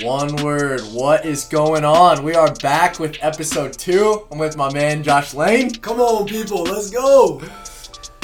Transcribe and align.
One 0.00 0.34
word. 0.42 0.80
What 0.92 1.24
is 1.24 1.44
going 1.44 1.84
on? 1.84 2.24
We 2.24 2.34
are 2.34 2.52
back 2.54 2.98
with 2.98 3.16
episode 3.20 3.74
two. 3.74 4.26
I'm 4.32 4.38
with 4.38 4.56
my 4.56 4.72
man 4.72 5.04
Josh 5.04 5.34
Lane. 5.34 5.72
Come 5.72 6.00
on, 6.00 6.26
people, 6.26 6.64
let's 6.64 6.90
go. 6.90 7.40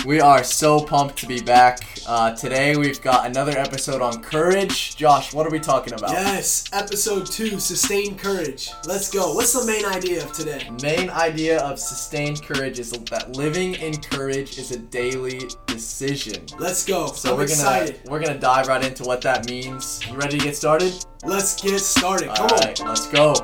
We 0.06 0.20
are 0.20 0.42
so 0.44 0.80
pumped 0.80 1.18
to 1.18 1.26
be 1.26 1.40
back. 1.40 1.80
Uh, 2.06 2.34
today 2.34 2.76
we've 2.76 3.02
got 3.02 3.26
another 3.26 3.58
episode 3.58 4.00
on 4.00 4.22
courage. 4.22 4.96
Josh, 4.96 5.34
what 5.34 5.46
are 5.46 5.50
we 5.50 5.58
talking 5.58 5.92
about? 5.92 6.12
Yes, 6.12 6.64
episode 6.72 7.26
two, 7.26 7.58
sustained 7.60 8.18
courage. 8.18 8.70
Let's 8.86 9.10
go. 9.10 9.34
What's 9.34 9.52
the 9.52 9.66
main 9.66 9.84
idea 9.84 10.24
of 10.24 10.32
today? 10.32 10.70
Main 10.82 11.10
idea 11.10 11.60
of 11.60 11.78
sustained 11.78 12.42
courage 12.42 12.78
is 12.78 12.92
that 12.92 13.36
living 13.36 13.74
in 13.74 14.00
courage 14.00 14.56
is 14.56 14.70
a 14.70 14.78
daily 14.78 15.42
decision. 15.66 16.46
Let's 16.58 16.84
go. 16.86 17.08
So 17.08 17.32
I'm 17.32 17.36
we're 17.36 17.42
excited. 17.42 17.96
gonna 18.04 18.10
we're 18.10 18.24
gonna 18.24 18.38
dive 18.38 18.68
right 18.68 18.82
into 18.84 19.02
what 19.04 19.20
that 19.22 19.46
means. 19.46 20.00
You 20.08 20.14
ready 20.14 20.38
to 20.38 20.44
get 20.44 20.56
started? 20.56 20.94
Let's 21.24 21.60
get 21.60 21.78
started. 21.80 22.28
Come 22.34 22.48
All 22.50 22.54
on. 22.54 22.88
let's 22.88 23.08
go. 23.08 23.34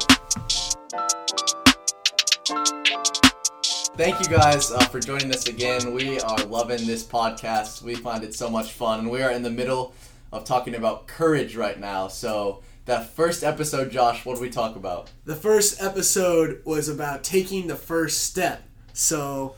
Thank 3.97 4.19
you 4.19 4.27
guys 4.27 4.73
uh, 4.73 4.80
for 4.87 4.98
joining 4.98 5.33
us 5.33 5.48
again. 5.48 5.95
We 5.95 6.19
are 6.19 6.45
loving 6.47 6.84
this 6.84 7.05
podcast. 7.05 7.80
We 7.80 7.95
find 7.95 8.25
it 8.25 8.34
so 8.34 8.51
much 8.51 8.73
fun, 8.73 8.98
and 8.98 9.11
we 9.11 9.23
are 9.23 9.30
in 9.30 9.45
the 9.45 9.51
middle 9.51 9.95
of 10.33 10.45
talking 10.45 10.75
about 10.75 11.07
courage 11.07 11.55
right 11.55 11.79
now. 11.79 12.09
So 12.09 12.65
that 12.87 13.11
first 13.11 13.45
episode, 13.45 13.93
Josh, 13.93 14.27
what 14.27 14.34
did 14.34 14.43
we 14.43 14.51
talk 14.51 14.75
about? 14.75 15.12
The 15.27 15.37
first 15.37 15.80
episode 15.80 16.61
was 16.65 16.89
about 16.89 17.23
taking 17.23 17.69
the 17.69 17.77
first 17.77 18.25
step. 18.25 18.65
So 18.93 19.55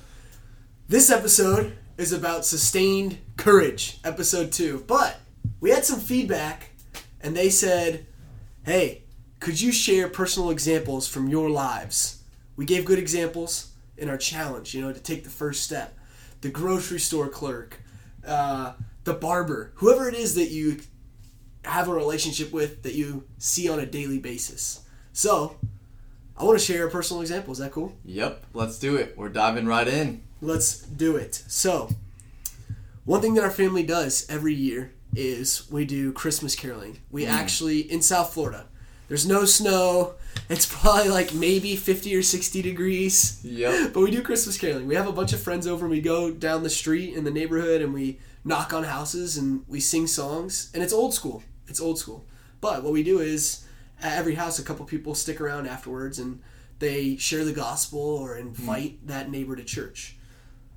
this 0.87 1.09
episode 1.09 1.79
is 1.97 2.12
about 2.12 2.45
sustained 2.45 3.17
courage, 3.39 4.01
episode 4.05 4.53
two. 4.53 4.84
But 4.87 5.19
we 5.61 5.71
had 5.71 5.87
some 5.87 5.98
feedback, 5.98 6.73
and 7.23 7.34
they 7.34 7.48
said, 7.48 8.05
hey, 8.67 9.05
could 9.41 9.62
you 9.62 9.73
share 9.73 10.09
personal 10.09 10.50
examples 10.50 11.09
from 11.09 11.27
your 11.27 11.48
lives? 11.48 12.23
We 12.55 12.67
gave 12.67 12.84
good 12.84 12.98
examples 12.98 13.73
in 13.98 14.08
our 14.08 14.19
challenge, 14.19 14.75
you 14.75 14.83
know, 14.83 14.92
to 14.92 15.00
take 15.00 15.25
the 15.25 15.30
first 15.30 15.62
step. 15.62 15.97
The 16.41 16.50
grocery 16.50 17.00
store 17.00 17.28
clerk, 17.28 17.80
uh, 18.27 18.75
the 19.05 19.14
barber, 19.14 19.72
whoever 19.77 20.08
it 20.08 20.14
is 20.14 20.34
that 20.34 20.50
you 20.50 20.80
have 21.64 21.88
a 21.88 21.94
relationship 21.94 22.53
with 22.53 22.83
that 22.83 22.94
you 22.94 23.25
see 23.38 23.69
on 23.69 23.80
a 23.80 23.86
daily 23.86 24.19
basis. 24.19 24.84
So, 25.12 25.56
I 26.36 26.44
want 26.44 26.58
to 26.58 26.64
share 26.64 26.86
a 26.86 26.91
personal 26.91 27.22
example. 27.22 27.53
Is 27.53 27.58
that 27.58 27.72
cool? 27.72 27.94
Yep, 28.05 28.44
let's 28.53 28.78
do 28.78 28.97
it. 28.97 29.16
We're 29.16 29.30
diving 29.30 29.66
right 29.66 29.88
in. 29.88 30.22
Let's 30.42 30.81
do 30.81 31.16
it. 31.16 31.34
So, 31.48 31.88
one 33.05 33.22
thing 33.22 33.34
that 33.34 33.44
our 33.44 33.50
family 33.50 33.83
does 33.83 34.27
every 34.28 34.55
year 34.55 34.92
is 35.14 35.70
we 35.70 35.86
do 35.86 36.12
Christmas 36.12 36.55
caroling. 36.55 36.98
We 37.10 37.25
actually, 37.25 37.81
in 37.81 38.03
South 38.03 38.34
Florida, 38.34 38.66
there's 39.09 39.27
no 39.27 39.45
snow. 39.45 40.15
It's 40.49 40.67
probably 40.67 41.11
like 41.11 41.35
maybe 41.35 41.77
50 41.77 42.15
or 42.15 42.23
60 42.23 42.62
degrees. 42.62 43.41
Yep. 43.45 43.91
But 43.95 44.01
we 44.01 44.11
do 44.11 44.23
Christmas 44.23 44.59
caroling. 44.59 44.87
We 44.87 44.95
have 44.95 45.09
a 45.09 45.12
bunch 45.12 45.33
of 45.33 45.41
friends 45.41 45.67
over 45.67 45.87
and 45.87 45.91
we 45.91 46.01
go 46.01 46.31
down 46.31 46.62
the 46.62 46.71
street 46.71 47.15
in 47.15 47.25
the 47.25 47.31
neighborhood 47.31 47.83
and 47.83 47.95
we 47.95 48.19
knock 48.45 48.73
on 48.73 48.84
houses 48.84 49.37
and 49.37 49.65
we 49.69 49.81
sing 49.81 50.07
songs. 50.07 50.71
And 50.75 50.83
it's 50.83 50.93
old 50.93 51.15
school. 51.15 51.43
It's 51.67 51.81
old 51.81 51.99
school. 51.99 52.27
But 52.61 52.83
what 52.83 52.93
we 52.93 53.03
do 53.03 53.19
is 53.19 53.65
at 54.01 54.19
every 54.19 54.34
house, 54.34 54.59
a 54.59 54.62
couple 54.62 54.84
people 54.87 55.15
stick 55.15 55.41
around 55.41 55.67
afterwards 55.67 56.19
and 56.19 56.41
they 56.79 57.17
share 57.17 57.45
the 57.45 57.53
gospel 57.53 58.01
or 58.01 58.37
invite 58.37 58.99
hmm. 59.01 59.07
that 59.07 59.31
neighbor 59.31 59.57
to 59.57 59.65
church. 59.65 60.16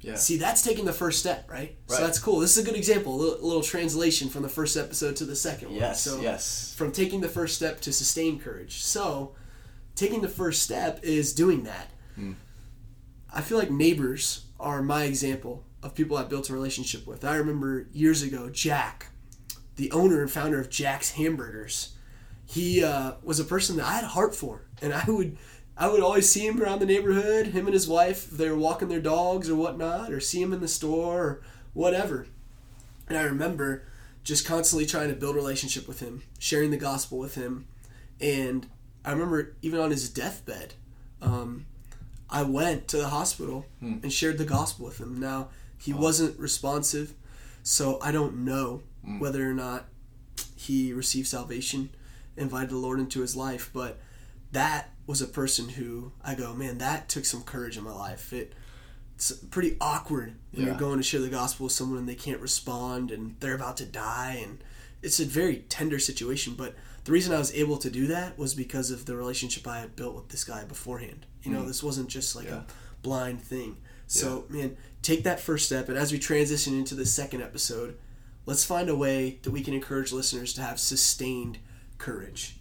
Yeah. 0.01 0.15
See, 0.15 0.37
that's 0.37 0.61
taking 0.61 0.85
the 0.85 0.93
first 0.93 1.19
step, 1.19 1.49
right? 1.49 1.75
So 1.87 1.97
that's 1.97 2.19
cool. 2.19 2.39
This 2.39 2.55
is 2.55 2.63
a 2.63 2.65
good 2.65 2.77
example, 2.77 3.15
a 3.15 3.17
little, 3.17 3.43
a 3.43 3.45
little 3.45 3.61
translation 3.61 4.29
from 4.29 4.43
the 4.43 4.49
first 4.49 4.77
episode 4.77 5.17
to 5.17 5.25
the 5.25 5.35
second 5.35 5.69
one. 5.69 5.79
Yes. 5.79 6.01
So 6.01 6.21
yes. 6.21 6.73
from 6.77 6.91
taking 6.91 7.19
the 7.19 7.27
first 7.27 7.55
step 7.55 7.81
to 7.81 7.91
sustain 7.91 8.39
courage. 8.39 8.81
So, 8.81 9.35
taking 9.95 10.21
the 10.21 10.29
first 10.29 10.63
step 10.63 11.01
is 11.03 11.33
doing 11.33 11.63
that. 11.63 11.89
I 13.31 13.41
feel 13.41 13.57
like 13.57 13.71
neighbors 13.71 14.45
are 14.59 14.81
my 14.81 15.03
example 15.03 15.65
of 15.83 15.95
people 15.95 16.17
I 16.17 16.23
built 16.23 16.49
a 16.49 16.53
relationship 16.53 17.05
with. 17.05 17.23
I 17.23 17.35
remember 17.35 17.87
years 17.93 18.21
ago, 18.21 18.49
Jack, 18.49 19.07
the 19.75 19.91
owner 19.91 20.21
and 20.21 20.31
founder 20.31 20.59
of 20.59 20.69
Jack's 20.69 21.11
Hamburgers, 21.11 21.95
he 22.45 22.83
uh, 22.83 23.13
was 23.23 23.39
a 23.39 23.43
person 23.43 23.77
that 23.77 23.85
I 23.85 23.93
had 23.93 24.03
a 24.03 24.07
heart 24.07 24.35
for, 24.35 24.65
and 24.81 24.93
I 24.93 25.03
would. 25.07 25.37
I 25.79 25.87
would 25.87 26.01
always 26.01 26.29
see 26.29 26.45
him 26.45 26.61
around 26.61 26.79
the 26.79 26.85
neighborhood, 26.85 27.47
him 27.47 27.65
and 27.65 27.73
his 27.73 27.87
wife, 27.87 28.29
they 28.29 28.49
were 28.49 28.57
walking 28.57 28.89
their 28.89 28.99
dogs 28.99 29.49
or 29.49 29.55
whatnot, 29.55 30.11
or 30.11 30.19
see 30.19 30.41
him 30.41 30.51
in 30.51 30.59
the 30.59 30.67
store 30.67 31.23
or 31.23 31.41
whatever. 31.73 32.27
And 33.07 33.17
I 33.17 33.23
remember 33.23 33.87
just 34.25 34.45
constantly 34.45 34.85
trying 34.85 35.07
to 35.07 35.15
build 35.15 35.35
a 35.35 35.39
relationship 35.39 35.87
with 35.87 36.01
him, 36.01 36.23
sharing 36.37 36.71
the 36.71 36.77
gospel 36.77 37.17
with 37.17 37.35
him. 37.35 37.65
And 38.19 38.67
I 39.05 39.13
remember 39.13 39.55
even 39.61 39.79
on 39.79 39.89
his 39.91 40.09
deathbed, 40.09 40.73
um, 41.21 41.65
I 42.29 42.43
went 42.43 42.89
to 42.89 42.97
the 42.97 43.07
hospital 43.07 43.65
and 44.03 44.11
shared 44.11 44.37
the 44.37 44.45
gospel 44.45 44.85
with 44.85 44.99
him. 44.99 45.17
Now, 45.17 45.47
he 45.77 45.93
wasn't 45.93 46.37
responsive, 46.37 47.13
so 47.63 47.99
I 48.01 48.11
don't 48.11 48.43
know 48.43 48.83
whether 49.17 49.49
or 49.49 49.53
not 49.53 49.85
he 50.57 50.91
received 50.91 51.27
salvation, 51.27 51.89
invited 52.35 52.71
the 52.71 52.77
Lord 52.77 52.99
into 52.99 53.21
his 53.21 53.35
life, 53.35 53.69
but 53.73 53.97
that 54.51 54.91
was 55.05 55.21
a 55.21 55.27
person 55.27 55.69
who 55.69 56.11
I 56.23 56.35
go, 56.35 56.53
man, 56.53 56.77
that 56.79 57.09
took 57.09 57.25
some 57.25 57.43
courage 57.43 57.77
in 57.77 57.83
my 57.83 57.93
life. 57.93 58.33
It 58.33 58.53
it's 59.15 59.31
pretty 59.31 59.75
awkward 59.81 60.35
when 60.51 60.61
Yeah. 60.61 60.69
you're 60.69 60.79
going 60.79 60.97
to 60.97 61.03
share 61.03 61.19
the 61.19 61.27
gospel 61.27 61.65
with 61.65 61.73
someone 61.73 61.99
and 61.99 62.07
they 62.07 62.15
can't 62.15 62.39
respond 62.39 63.11
and 63.11 63.35
they're 63.41 63.53
about 63.53 63.75
to 63.77 63.85
die 63.85 64.39
and 64.41 64.63
it's 65.01 65.19
a 65.19 65.25
very 65.25 65.57
tender 65.67 65.99
situation 65.99 66.53
but 66.57 66.73
the 67.03 67.11
reason 67.11 67.33
i 67.33 67.37
was 67.37 67.53
able 67.53 67.75
to 67.75 67.89
do 67.89 68.07
that 68.07 68.37
was 68.37 68.53
because 68.53 68.91
of 68.91 69.05
the 69.05 69.15
relationship 69.17 69.67
i 69.67 69.79
had 69.81 69.93
built 69.97 70.15
with 70.15 70.29
this 70.29 70.45
guy 70.45 70.63
beforehand 70.63 71.25
you 71.43 71.51
know 71.51 71.63
mm. 71.63 71.67
this 71.67 71.83
wasn't 71.83 72.07
just 72.07 72.33
like 72.33 72.47
Yeah. 72.47 72.59
a 72.59 72.63
blind 73.01 73.41
thing 73.41 73.75
so 74.07 74.45
man 74.47 74.77
take 75.01 75.23
that 75.25 75.41
first 75.41 75.65
step 75.65 75.89
and 75.89 75.97
as 75.97 76.13
we 76.13 76.19
transition 76.19 76.73
into 76.77 76.95
the 76.95 77.05
second 77.05 77.41
episode 77.41 77.97
let's 78.45 78.63
find 78.63 78.87
a 78.87 78.95
way 78.95 79.39
that 79.43 79.51
we 79.51 79.61
can 79.61 79.73
encourage 79.73 80.13
listeners 80.13 80.53
to 80.53 80.61
have 80.61 80.79
sustained 80.79 81.57
courage 81.97 82.55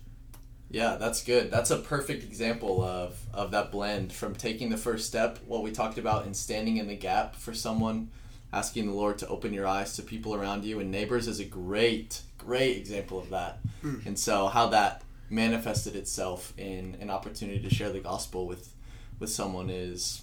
Yeah, 0.70 0.96
that's 0.96 1.24
good. 1.24 1.50
That's 1.50 1.70
a 1.70 1.78
perfect 1.78 2.24
example 2.24 2.82
of, 2.84 3.18
of 3.32 3.50
that 3.52 3.72
blend 3.72 4.12
from 4.12 4.34
taking 4.34 4.68
the 4.68 4.76
first 4.76 5.06
step, 5.06 5.38
what 5.46 5.62
we 5.62 5.70
talked 5.72 5.96
about, 5.98 6.26
and 6.26 6.36
standing 6.36 6.76
in 6.76 6.88
the 6.88 6.96
gap 6.96 7.34
for 7.36 7.54
someone, 7.54 8.10
asking 8.52 8.86
the 8.86 8.92
Lord 8.92 9.16
to 9.18 9.28
open 9.28 9.54
your 9.54 9.66
eyes 9.66 9.96
to 9.96 10.02
people 10.02 10.34
around 10.34 10.64
you. 10.64 10.78
And 10.80 10.90
neighbors 10.90 11.26
is 11.26 11.40
a 11.40 11.44
great, 11.44 12.20
great 12.36 12.76
example 12.76 13.18
of 13.18 13.30
that. 13.30 13.60
And 14.04 14.18
so, 14.18 14.48
how 14.48 14.68
that 14.68 15.02
manifested 15.30 15.96
itself 15.96 16.52
in 16.58 16.96
an 17.00 17.08
opportunity 17.10 17.60
to 17.60 17.70
share 17.74 17.90
the 17.90 18.00
gospel 18.00 18.46
with, 18.46 18.72
with 19.18 19.30
someone 19.30 19.70
is 19.70 20.22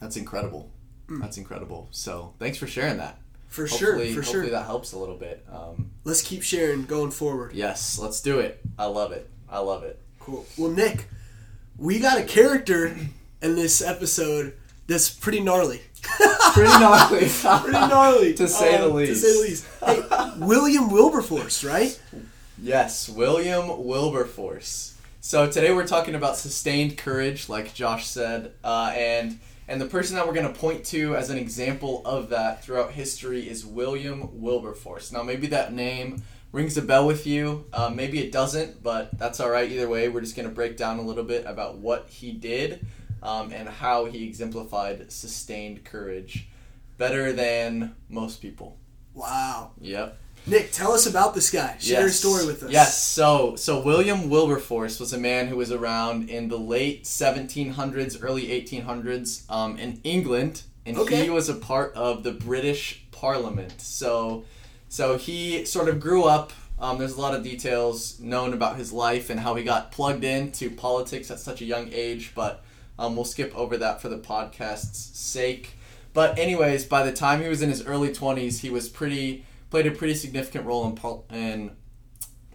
that's 0.00 0.16
incredible. 0.16 0.70
That's 1.08 1.38
incredible. 1.38 1.88
So, 1.90 2.34
thanks 2.38 2.58
for 2.58 2.66
sharing 2.66 2.98
that. 2.98 3.18
for 3.48 3.66
sure 3.66 3.94
for 3.98 4.04
hopefully 4.04 4.22
sure 4.24 4.50
that 4.50 4.66
helps 4.66 4.92
a 4.92 4.98
little 4.98 5.16
bit. 5.16 5.44
Um, 5.50 5.90
let's 6.04 6.22
keep 6.22 6.42
sharing 6.42 6.84
going 6.84 7.10
forward 7.10 7.52
yes, 7.54 7.98
let's 7.98 8.20
do 8.20 8.38
it. 8.40 8.60
I 8.78 8.86
love 8.86 9.12
it. 9.12 9.30
I 9.48 9.58
love 9.60 9.84
it. 9.84 10.00
Cool. 10.18 10.46
Well, 10.56 10.70
Nick, 10.70 11.08
we 11.78 11.98
got 11.98 12.18
a 12.18 12.24
character 12.24 12.86
in 12.86 13.54
this 13.54 13.82
episode 13.82 14.54
that's 14.86 15.10
pretty 15.10 15.40
gnarly. 15.40 15.80
Pretty 16.52 16.70
gnarly. 16.70 17.28
pretty 17.62 17.72
gnarly, 17.72 18.34
To 18.34 18.48
say 18.48 18.78
the 18.78 18.86
um, 18.86 18.94
least. 18.94 19.20
To 19.22 19.28
say 19.28 19.32
the 19.34 19.40
least. 19.40 19.66
Hey, 19.84 20.38
William 20.38 20.90
Wilberforce, 20.90 21.64
right? 21.64 22.00
Yes, 22.62 23.08
William 23.08 23.84
Wilberforce. 23.84 24.96
So 25.20 25.50
today 25.50 25.74
we're 25.74 25.86
talking 25.86 26.14
about 26.14 26.36
sustained 26.36 26.96
courage, 26.96 27.48
like 27.48 27.74
Josh 27.74 28.06
said, 28.06 28.52
uh, 28.62 28.92
and 28.94 29.38
and 29.68 29.80
the 29.80 29.86
person 29.86 30.14
that 30.14 30.26
we're 30.26 30.32
going 30.34 30.50
to 30.50 30.58
point 30.58 30.84
to 30.86 31.16
as 31.16 31.28
an 31.28 31.36
example 31.36 32.00
of 32.04 32.28
that 32.28 32.62
throughout 32.62 32.92
history 32.92 33.48
is 33.48 33.66
William 33.66 34.40
Wilberforce. 34.40 35.10
Now 35.10 35.24
maybe 35.24 35.48
that 35.48 35.72
name 35.72 36.22
rings 36.52 36.76
a 36.76 36.82
bell 36.82 37.06
with 37.06 37.26
you, 37.26 37.66
uh, 37.72 37.90
maybe 37.94 38.18
it 38.20 38.32
doesn't, 38.32 38.82
but 38.82 39.16
that's 39.18 39.40
all 39.40 39.50
right. 39.50 39.70
Either 39.70 39.88
way, 39.88 40.08
we're 40.08 40.20
just 40.20 40.36
going 40.36 40.48
to 40.48 40.54
break 40.54 40.76
down 40.76 40.98
a 40.98 41.02
little 41.02 41.24
bit 41.24 41.44
about 41.46 41.78
what 41.78 42.08
he 42.08 42.32
did 42.32 42.86
um, 43.22 43.52
and 43.52 43.68
how 43.68 44.06
he 44.06 44.26
exemplified 44.26 45.10
sustained 45.12 45.84
courage 45.84 46.48
better 46.98 47.32
than 47.32 47.94
most 48.08 48.40
people. 48.40 48.78
Wow. 49.14 49.72
Yep. 49.80 50.18
Nick, 50.48 50.70
tell 50.70 50.92
us 50.92 51.06
about 51.06 51.34
this 51.34 51.50
guy. 51.50 51.76
Share 51.80 52.02
his 52.02 52.18
story 52.18 52.46
with 52.46 52.62
us. 52.62 52.70
Yes. 52.70 53.02
So, 53.02 53.56
so 53.56 53.82
William 53.82 54.30
Wilberforce 54.30 55.00
was 55.00 55.12
a 55.12 55.18
man 55.18 55.48
who 55.48 55.56
was 55.56 55.72
around 55.72 56.30
in 56.30 56.48
the 56.48 56.58
late 56.58 57.02
1700s, 57.04 58.18
early 58.22 58.46
1800s, 58.48 59.50
um, 59.50 59.76
in 59.76 60.00
England, 60.04 60.62
and 60.86 60.96
Okay. 60.98 61.24
he 61.24 61.30
was 61.30 61.48
a 61.48 61.54
part 61.54 61.92
of 61.94 62.22
the 62.22 62.30
British 62.30 63.04
Parliament. 63.10 63.80
So, 63.80 64.44
so 64.88 65.16
he 65.18 65.64
sort 65.64 65.88
of 65.88 66.00
grew 66.00 66.24
up. 66.24 66.52
Um, 66.78 66.98
there's 66.98 67.14
a 67.16 67.20
lot 67.20 67.34
of 67.34 67.42
details 67.42 68.20
known 68.20 68.52
about 68.52 68.76
his 68.76 68.92
life 68.92 69.30
and 69.30 69.40
how 69.40 69.54
he 69.54 69.64
got 69.64 69.90
plugged 69.92 70.24
into 70.24 70.70
politics 70.70 71.30
at 71.30 71.40
such 71.40 71.62
a 71.62 71.64
young 71.64 71.88
age, 71.92 72.32
but 72.34 72.62
um, 72.98 73.16
we'll 73.16 73.24
skip 73.24 73.56
over 73.56 73.76
that 73.78 74.02
for 74.02 74.08
the 74.10 74.18
podcast's 74.18 75.18
sake. 75.18 75.72
But 76.12 76.38
anyways, 76.38 76.84
by 76.84 77.02
the 77.02 77.12
time 77.12 77.42
he 77.42 77.48
was 77.48 77.62
in 77.62 77.70
his 77.70 77.84
early 77.86 78.10
20s, 78.10 78.60
he 78.60 78.70
was 78.70 78.88
pretty 78.88 79.44
played 79.70 79.86
a 79.86 79.90
pretty 79.90 80.14
significant 80.14 80.64
role 80.66 80.86
in 80.86 80.94
pol- 80.94 81.24
in 81.30 81.72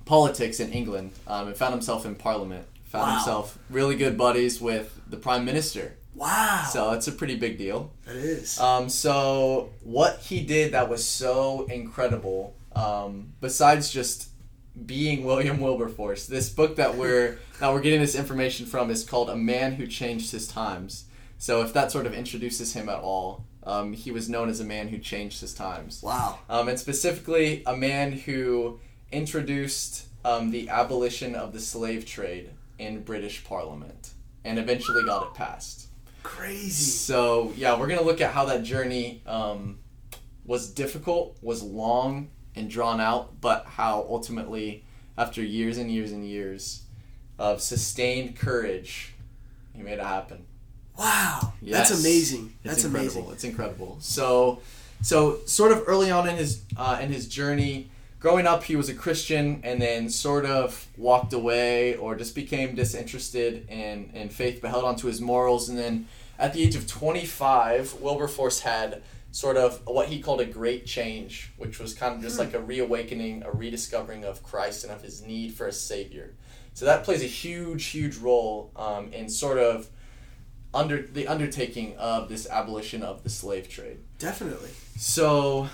politics 0.06 0.60
in 0.60 0.72
England, 0.72 1.12
um, 1.28 1.48
and 1.48 1.58
found 1.58 1.74
himself 1.74 2.06
in 2.06 2.16
Parliament. 2.16 2.66
Found 2.86 3.08
Wow. 3.08 3.16
himself 3.16 3.58
really 3.70 3.96
good 3.96 4.18
buddies 4.18 4.60
with 4.62 5.00
the 5.10 5.18
Prime 5.18 5.46
Minister. 5.46 5.96
Wow. 6.16 6.68
So 6.72 6.92
it's 6.92 7.08
a 7.08 7.12
pretty 7.12 7.36
big 7.36 7.58
deal. 7.58 7.92
It 8.08 8.16
is. 8.16 8.60
Um, 8.60 8.90
so 8.90 9.70
what 9.84 10.20
he 10.20 10.42
did 10.42 10.74
that 10.74 10.90
was 10.90 11.06
so 11.06 11.66
incredible, 11.66 12.56
um, 12.76 13.34
besides 13.40 13.92
just 13.92 14.30
being 14.86 15.24
William 15.26 15.60
Wilberforce, 15.60 16.28
this 16.28 16.50
book 16.50 16.76
that 16.76 16.96
we're 16.96 17.40
that 17.60 17.72
we're 17.72 17.82
getting 17.82 18.02
this 18.02 18.16
information 18.16 18.66
from 18.66 18.90
is 18.90 19.04
called 19.04 19.30
"A 19.30 19.36
Man 19.36 19.74
Who 19.74 19.88
Changed 19.88 20.32
His 20.32 20.48
Times." 20.48 21.06
So 21.38 21.62
if 21.64 21.74
that 21.74 21.92
sort 21.92 22.06
of 22.06 22.14
introduces 22.14 22.74
him 22.74 22.88
at 22.88 23.00
all, 23.00 23.46
um, 23.64 23.94
he 23.94 24.12
was 24.12 24.30
known 24.30 24.48
as 24.48 24.60
a 24.60 24.64
man 24.64 24.90
who 24.90 25.00
changed 25.00 25.42
his 25.42 25.56
times, 25.56 26.02
wow. 26.04 26.38
um, 26.50 26.68
and 26.68 26.80
specifically 26.80 27.64
a 27.66 27.76
man 27.76 28.12
who 28.12 28.80
introduced 29.12 30.06
um, 30.24 30.52
the 30.52 30.70
abolition 30.70 31.36
of 31.36 31.54
the 31.54 31.60
slave 31.60 32.06
trade 32.06 32.52
in 32.78 33.02
British 33.02 33.44
Parliament 33.44 34.12
and 34.44 34.58
eventually 34.58 35.04
got 35.04 35.28
it 35.28 35.34
passed. 35.34 35.88
Crazy. 36.24 36.92
So 36.92 37.54
yeah, 37.56 37.78
we're 37.78 37.88
gonna 37.88 38.02
look 38.02 38.22
at 38.22 38.32
how 38.32 38.46
that 38.46 38.64
journey 38.64 39.22
um, 39.26 39.80
was 40.46 40.70
difficult, 40.72 41.38
was 41.42 41.62
long 41.64 42.30
and 42.56 42.70
drawn 42.70 43.00
out, 43.00 43.40
but 43.42 43.66
how 43.66 44.06
ultimately, 44.10 44.84
after 45.18 45.44
years 45.44 45.78
and 45.78 45.92
years 45.92 46.12
and 46.12 46.26
years 46.26 46.84
of 47.40 47.62
sustained 47.62 48.36
courage, 48.36 49.14
he 49.74 49.82
made 49.82 50.00
it 50.00 50.04
happen. 50.04 50.46
Wow. 50.98 51.54
Yes. 51.62 51.90
That's 51.90 52.02
amazing. 52.02 52.54
It's 52.64 52.76
That's 52.76 52.84
incredible. 52.86 53.14
amazing. 53.18 53.34
It's 53.34 53.44
incredible. 53.44 53.98
So, 54.00 54.62
so 55.02 55.40
sort 55.46 55.72
of 55.72 55.84
early 55.88 56.12
on 56.12 56.28
in 56.28 56.36
his 56.36 56.64
uh, 56.76 57.00
in 57.02 57.12
his 57.12 57.28
journey, 57.28 57.91
growing 58.22 58.48
up, 58.48 58.64
he 58.64 58.78
was 58.78 58.88
a 58.88 58.94
Christian, 58.94 59.60
and 59.66 59.82
then 59.82 60.10
sort 60.10 60.46
of 60.46 60.88
walked 60.96 61.34
away 61.34 61.98
or 61.98 62.16
just 62.16 62.34
became 62.34 62.76
disinterested 62.76 63.68
in 63.68 64.12
in 64.14 64.30
faith, 64.30 64.60
but 64.62 64.70
held 64.70 64.86
onto 64.86 65.08
his 65.08 65.20
morals. 65.20 65.68
And 65.68 65.78
then, 65.78 66.08
at 66.40 66.54
the 66.54 66.64
age 66.64 66.76
of 66.76 66.88
25, 66.88 67.96
Wilberforce 68.00 68.62
had 68.62 69.02
sort 69.32 69.58
of 69.58 69.82
what 69.86 70.10
he 70.10 70.22
called 70.22 70.42
a 70.42 70.46
great 70.46 70.86
change, 70.86 71.52
which 71.58 71.80
was 71.80 71.94
kind 71.94 72.16
of 72.16 72.22
just 72.22 72.38
like 72.38 72.54
a 72.54 72.60
reawakening, 72.60 73.44
a 73.44 73.52
rediscovering 73.52 74.24
of 74.24 74.44
Christ 74.44 74.84
and 74.84 74.94
of 74.94 75.02
his 75.02 75.22
need 75.22 75.54
for 75.54 75.68
a 75.68 75.72
savior. 75.72 76.34
So 76.74 76.86
that 76.86 77.04
plays 77.04 77.22
a 77.22 77.28
huge, 77.28 77.86
huge 77.86 78.18
role 78.18 78.72
um, 78.76 79.12
in 79.14 79.30
sort 79.30 79.58
of 79.58 79.88
under 80.74 81.02
the 81.02 81.28
undertaking 81.28 81.98
of 81.98 82.30
this 82.30 82.48
abolition 82.50 83.04
of 83.04 83.24
the 83.24 83.30
slave 83.30 83.68
trade. 83.70 84.00
Definitely. 84.20 84.70
So, 84.98 85.70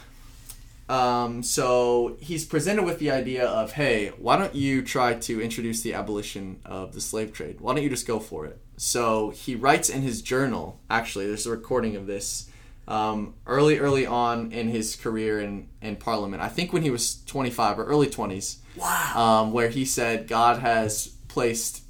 um, 0.89 1.43
so 1.43 2.17
he's 2.21 2.45
presented 2.45 2.83
with 2.83 2.99
the 2.99 3.11
idea 3.11 3.45
of, 3.45 3.73
hey, 3.73 4.09
why 4.17 4.37
don't 4.37 4.55
you 4.55 4.81
try 4.81 5.13
to 5.15 5.41
introduce 5.41 5.81
the 5.81 5.93
abolition 5.93 6.59
of 6.65 6.93
the 6.93 7.01
slave 7.01 7.33
trade? 7.33 7.59
Why 7.59 7.73
don't 7.73 7.83
you 7.83 7.89
just 7.89 8.07
go 8.07 8.19
for 8.19 8.45
it? 8.45 8.59
So 8.77 9.31
he 9.31 9.55
writes 9.55 9.89
in 9.89 10.01
his 10.01 10.21
journal. 10.21 10.79
Actually, 10.89 11.27
there's 11.27 11.45
a 11.45 11.51
recording 11.51 11.95
of 11.95 12.07
this. 12.07 12.49
Um, 12.87 13.33
early, 13.45 13.79
early 13.79 14.05
on 14.05 14.53
in 14.53 14.69
his 14.69 14.95
career 14.95 15.41
in, 15.41 15.67
in 15.81 15.97
Parliament, 15.97 16.41
I 16.41 16.47
think 16.47 16.71
when 16.71 16.83
he 16.83 16.89
was 16.89 17.21
25 17.25 17.79
or 17.79 17.83
early 17.85 18.07
20s, 18.07 18.59
Wow. 18.77 19.11
um, 19.43 19.51
where 19.51 19.67
he 19.67 19.83
said, 19.83 20.27
God 20.27 20.59
has 20.59 21.07
placed 21.27 21.83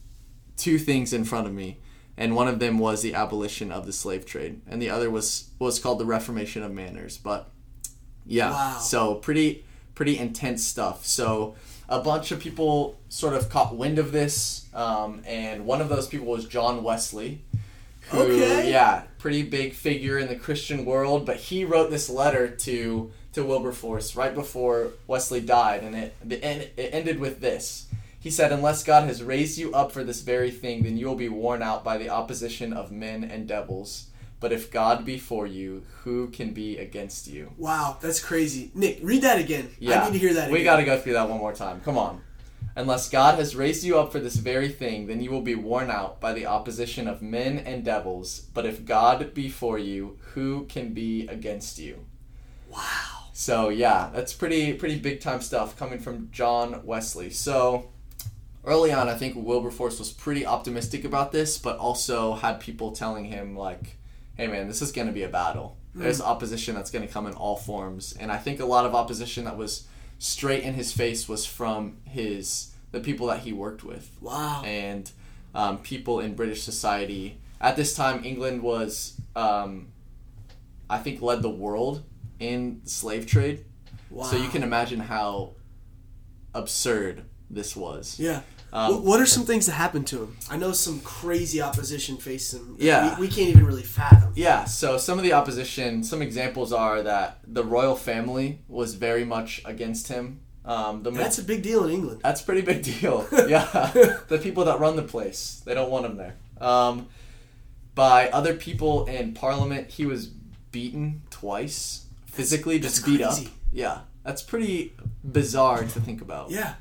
two 0.56 0.80
things 0.80 1.14
in 1.14 1.24
front 1.24 1.46
of 1.46 1.54
me, 1.54 1.78
and 2.18 2.36
one 2.36 2.48
of 2.48 2.58
them 2.58 2.80
was 2.80 3.04
the 3.04 3.14
abolition 3.14 3.72
of 3.72 3.86
the 3.86 3.94
slave 3.94 4.26
trade, 4.26 4.62
and 4.68 4.82
the 4.82 4.90
other 4.90 5.12
was 5.12 5.52
was 5.60 5.78
called 5.78 6.00
the 6.00 6.06
Reformation 6.06 6.64
of 6.64 6.72
Manners. 6.74 7.18
But 7.18 7.52
yeah, 8.28 8.52
Wow. 8.52 8.80
so 8.80 9.16
pretty 9.16 9.64
pretty 9.96 10.18
intense 10.20 10.64
stuff. 10.66 11.06
So 11.06 11.56
a 11.90 12.00
bunch 12.00 12.32
of 12.32 12.40
people 12.40 12.98
sort 13.10 13.34
of 13.34 13.50
caught 13.50 13.76
wind 13.76 13.98
of 13.98 14.12
this, 14.12 14.66
um, 14.74 15.22
and 15.26 15.66
one 15.66 15.82
of 15.82 15.90
those 15.90 16.08
people 16.08 16.28
was 16.28 16.46
John 16.46 16.84
Wesley. 16.84 17.42
Who, 18.10 18.20
Okay. 18.22 18.72
Yeah, 18.72 19.04
pretty 19.18 19.44
big 19.44 19.74
figure 19.74 20.18
in 20.18 20.28
the 20.28 20.36
Christian 20.36 20.86
world, 20.86 21.26
but 21.26 21.38
he 21.38 21.66
wrote 21.66 21.90
this 21.92 22.10
letter 22.10 22.48
to 22.48 23.12
to 23.34 23.44
Wilberforce 23.44 24.16
right 24.16 24.34
before 24.34 24.92
Wesley 25.08 25.42
died, 25.42 25.84
and 25.84 25.96
it 25.96 26.16
the 26.24 26.44
end 26.44 26.70
it 26.78 26.90
ended 26.94 27.20
with 27.20 27.42
this. 27.42 27.86
He 28.20 28.32
said, 28.32 28.52
"Unless 28.52 28.84
God 28.84 29.06
has 29.08 29.22
raised 29.24 29.58
you 29.58 29.74
up 29.74 29.92
for 29.92 30.04
this 30.04 30.22
very 30.22 30.52
thing, 30.52 30.84
then 30.84 30.98
you 30.98 31.06
will 31.08 31.16
be 31.16 31.30
worn 31.30 31.62
out 31.62 31.84
by 31.84 31.98
the 31.98 32.10
opposition 32.10 32.74
of 32.74 32.92
men 32.92 33.24
and 33.24 33.48
devils. 33.48 34.08
But 34.40 34.52
if 34.52 34.70
God 34.72 35.04
be 35.04 35.18
for 35.18 35.48
you, 35.48 35.84
who 36.04 36.28
can 36.30 36.54
be 36.54 36.78
against 36.78 37.28
you?" 37.28 37.52
wow. 37.58 37.98
That's 38.02 38.20
crazy. 38.20 38.72
Nick, 38.76 39.00
read 39.02 39.24
that 39.24 39.40
again. 39.40 39.70
Yeah, 39.80 40.04
I 40.04 40.06
need 40.08 40.14
to 40.14 40.20
hear 40.20 40.34
that 40.36 40.52
We 40.52 40.60
again. 40.60 40.66
got 40.66 40.78
to 40.78 40.86
go 40.86 41.00
through 41.00 41.14
that 41.14 41.30
one 41.30 41.40
more 41.40 41.54
time. 41.54 41.82
Come 41.82 41.98
on. 41.98 42.22
Unless 42.76 43.10
God 43.10 43.40
has 43.40 43.56
raised 43.56 43.84
you 43.84 43.98
up 43.98 44.12
for 44.12 44.20
this 44.20 44.36
very 44.36 44.70
thing, 44.70 45.08
then 45.08 45.20
you 45.20 45.32
will 45.32 45.42
be 45.42 45.56
worn 45.56 45.90
out 45.90 46.22
by 46.22 46.32
the 46.34 46.46
opposition 46.46 47.08
of 47.08 47.24
men 47.24 47.58
and 47.58 47.84
devils. 47.84 48.42
But 48.54 48.68
if 48.68 48.86
God 48.86 49.34
be 49.34 49.50
for 49.50 49.80
you, 49.80 50.20
who 50.34 50.66
can 50.66 50.94
be 50.94 51.26
against 51.28 51.80
you? 51.80 52.06
Wow. 52.70 53.30
So 53.34 53.70
yeah, 53.70 54.12
that's 54.14 54.34
pretty 54.34 54.74
pretty 54.74 55.00
big 55.00 55.22
time 55.22 55.42
stuff 55.42 55.76
coming 55.78 55.98
from 56.00 56.30
John 56.32 56.82
Wesley. 56.86 57.32
So 57.32 57.90
early 58.64 58.92
on, 58.92 59.10
I 59.10 59.16
think 59.16 59.36
Wilberforce 59.36 59.98
was 59.98 60.12
pretty 60.12 60.46
optimistic 60.46 61.04
about 61.04 61.32
this, 61.32 61.58
but 61.58 61.78
also 61.78 62.34
had 62.36 62.60
people 62.60 62.92
telling 62.92 63.26
him 63.26 63.56
like, 63.58 63.98
"Hey 64.38 64.48
man, 64.48 64.68
this 64.68 64.82
is 64.82 64.92
going 64.92 65.08
to 65.08 65.14
be 65.14 65.24
a 65.24 65.30
battle. 65.30 65.78
There's 65.96 66.22
opposition 66.22 66.76
that's 66.76 66.92
going 66.92 67.06
to 67.08 67.12
come 67.12 67.26
in 67.28 67.34
all 67.34 67.56
forms." 67.58 68.16
And 68.20 68.32
I 68.32 68.38
think 68.38 68.60
a 68.60 68.66
lot 68.66 68.86
of 68.86 68.94
opposition 68.96 69.46
that 69.46 69.58
was 69.58 69.88
straight 70.20 70.64
in 70.64 70.74
his 70.76 70.92
face 70.92 71.28
was 71.28 71.46
from 71.46 71.98
his 72.06 72.72
the 72.92 73.00
people 73.00 73.28
that 73.28 73.40
he 73.42 73.52
worked 73.52 73.84
with 73.84 74.10
Wow. 74.22 74.64
and 74.64 75.12
um, 75.54 75.80
people 75.80 76.20
in 76.20 76.36
British 76.36 76.64
society. 76.64 77.38
At 77.60 77.76
this 77.76 77.94
time, 77.96 78.24
England 78.24 78.62
was, 78.62 79.20
um, 79.36 79.88
I 80.90 81.00
think, 81.00 81.22
led 81.22 81.42
the 81.42 81.50
world 81.50 82.04
in 82.40 82.82
slave 82.86 83.26
trade. 83.26 83.66
Wow. 84.10 84.24
So 84.26 84.38
you 84.38 84.48
can 84.50 84.64
imagine 84.64 85.00
how 85.02 85.54
absurd 86.54 87.24
this 87.50 87.76
was. 87.76 88.20
Yeah. 88.20 88.42
Um, 88.74 88.94
Wh- 88.96 89.06
what 89.06 89.20
are 89.22 89.26
some 89.26 89.44
things 89.46 89.66
that 89.68 89.74
happened 89.74 90.08
to 90.08 90.24
him? 90.24 90.38
I 90.50 90.58
know 90.58 90.72
some 90.74 91.00
crazy 91.00 91.62
opposition 91.62 92.18
faced 92.18 92.54
him. 92.54 92.76
Yeah. 92.80 93.18
We, 93.18 93.28
we 93.28 93.34
can't 93.34 93.50
even 93.50 93.66
really 93.66 93.84
fathom. 93.84 94.34
Yeah, 94.36 94.66
so 94.66 94.98
some 94.98 95.18
of 95.18 95.24
the 95.24 95.34
opposition, 95.34 96.04
some 96.04 96.22
examples 96.22 96.74
are 96.74 97.02
that 97.04 97.40
the 97.48 97.64
royal 97.64 97.96
family 97.96 98.60
was 98.68 98.96
very 98.96 99.24
much 99.24 99.62
against 99.66 100.10
him. 100.10 100.42
Um, 100.66 101.02
the 101.02 101.12
That's 101.12 101.38
a 101.40 101.44
big 101.44 101.64
deal 101.64 101.86
in 101.86 101.92
England. 101.92 102.20
That's 102.24 102.42
a 102.42 102.44
pretty 102.44 102.62
big 102.62 102.84
deal. 102.84 103.26
yeah, 103.48 103.92
the 104.28 104.38
people 104.42 104.66
that 104.66 104.80
run 104.82 104.98
the 104.98 105.04
place, 105.04 105.62
they 105.66 105.74
don't 105.74 105.90
want 105.90 106.06
him 106.06 106.18
there. 106.18 106.36
Um, 106.60 107.08
by 107.96 108.30
other 108.30 108.54
people 108.54 109.06
in 109.06 109.34
Parliament, 109.34 109.90
he 109.92 110.06
was 110.06 110.28
beaten 110.28 111.22
twice, 111.30 112.06
physically, 112.26 112.80
just 112.80 112.98
that's 112.98 113.08
beat 113.10 113.22
up. 113.24 113.38
Yeah, 113.72 114.00
that's 114.24 114.42
pretty 114.44 114.94
bizarre 115.24 115.84
to 115.84 116.00
think 116.02 116.22
about. 116.22 116.52
Yeah. 116.52 116.76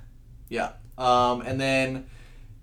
Yeah. 0.49 0.73
Um, 0.99 1.43
and 1.43 1.61
then 1.61 2.07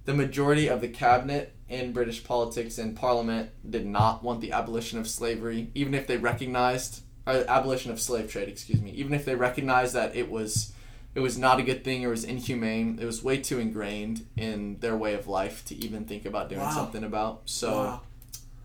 the 0.06 0.14
majority 0.14 0.68
of 0.68 0.82
the 0.82 0.88
cabinet 0.88 1.54
in 1.70 1.92
British 1.94 2.24
politics 2.24 2.78
and 2.78 2.96
Parliament 2.96 3.50
did 3.70 3.86
not 3.86 4.24
want 4.24 4.42
the 4.42 4.52
abolition 4.52 5.00
of 5.00 5.08
slavery, 5.08 5.70
even 5.76 5.94
if 5.94 6.08
they 6.08 6.18
recognized 6.18 7.02
or 7.26 7.46
abolition 7.48 7.90
of 7.92 8.02
slave 8.02 8.30
trade, 8.30 8.50
excuse 8.50 8.82
me, 8.82 8.92
even 8.92 9.14
if 9.14 9.24
they 9.26 9.36
recognized 9.36 9.94
that 9.94 10.16
it 10.16 10.30
was 10.30 10.74
it 11.16 11.20
was 11.20 11.38
not 11.38 11.60
a 11.60 11.64
good 11.64 11.84
thing 11.84 12.02
it 12.02 12.08
was 12.08 12.24
inhumane. 12.24 12.98
It 13.00 13.06
was 13.06 13.24
way 13.24 13.38
too 13.38 13.60
ingrained 13.60 14.26
in 14.36 14.80
their 14.80 14.98
way 14.98 15.14
of 15.14 15.28
life 15.28 15.64
to 15.66 15.76
even 15.76 16.06
think 16.06 16.26
about 16.26 16.50
doing 16.50 16.62
Wow. 16.62 16.72
something 16.72 17.04
about. 17.04 17.44
So 17.46 17.72
Wow. 17.72 18.02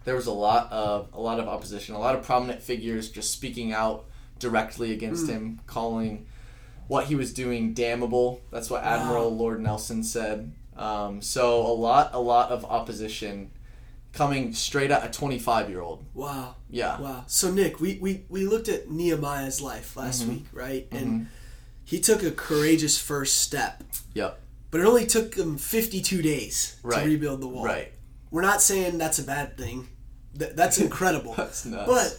there 0.05 0.17
was 0.17 0.27
a 0.27 0.33
lot 0.33 0.73
of 0.73 1.09
a 1.13 1.21
lot 1.21 1.39
of 1.39 1.47
opposition, 1.47 1.95
a 1.95 1.99
lot 2.01 2.15
of 2.17 2.23
prominent 2.25 2.63
figures 2.63 3.11
just 3.11 3.31
speaking 3.33 3.73
out 3.73 4.07
directly 4.39 4.93
against 4.93 5.27
Hmm. 5.27 5.33
him, 5.33 5.61
calling 5.67 6.27
what 6.89 7.05
he 7.07 7.15
was 7.15 7.33
doing 7.33 7.73
damnable. 7.75 8.41
That's 8.51 8.69
what 8.71 8.83
Admiral 8.83 9.35
Lord 9.35 9.61
Nelson 9.61 10.03
said. 10.03 10.53
Um, 10.77 11.23
so 11.23 11.61
a 11.61 11.73
lot, 11.75 12.11
a 12.13 12.19
lot 12.21 12.51
of 12.51 12.65
opposition 12.65 13.51
coming 14.13 14.53
straight 14.55 14.91
at 14.91 15.05
a 15.05 15.11
25 15.11 15.69
year 15.71 15.81
old. 15.81 16.05
Wow. 16.15 16.57
Yeah. 16.71 17.01
Wow. 17.01 17.25
So 17.27 17.51
Nick, 17.53 17.79
we, 17.81 17.99
we, 18.01 18.25
we 18.29 18.45
looked 18.47 18.69
at 18.69 18.91
Nehemiah's 18.91 19.61
life 19.61 19.97
last 19.97 20.23
Mm-hmm. 20.23 20.33
week, 20.33 20.47
right? 20.53 20.89
And 20.91 21.29
he 21.85 22.01
took 22.01 22.23
a 22.23 22.31
courageous 22.31 22.99
first 23.01 23.39
step, 23.41 23.83
Yep. 24.15 24.41
but 24.71 24.81
it 24.81 24.87
only 24.87 25.07
took 25.07 25.35
him 25.35 25.57
52 25.59 26.23
days 26.23 26.77
Right. 26.83 27.03
to 27.03 27.09
rebuild 27.09 27.41
the 27.43 27.49
wall. 27.49 27.65
Right. 27.65 27.93
We're 28.31 28.43
not 28.43 28.61
saying 28.63 28.99
that's 28.99 29.19
a 29.19 29.25
bad 29.25 29.57
thing. 29.57 29.89
Th- 30.39 30.53
that's 30.55 30.79
incredible. 30.81 31.35
That's 31.35 31.65
nuts. 31.67 31.87
But 31.87 32.19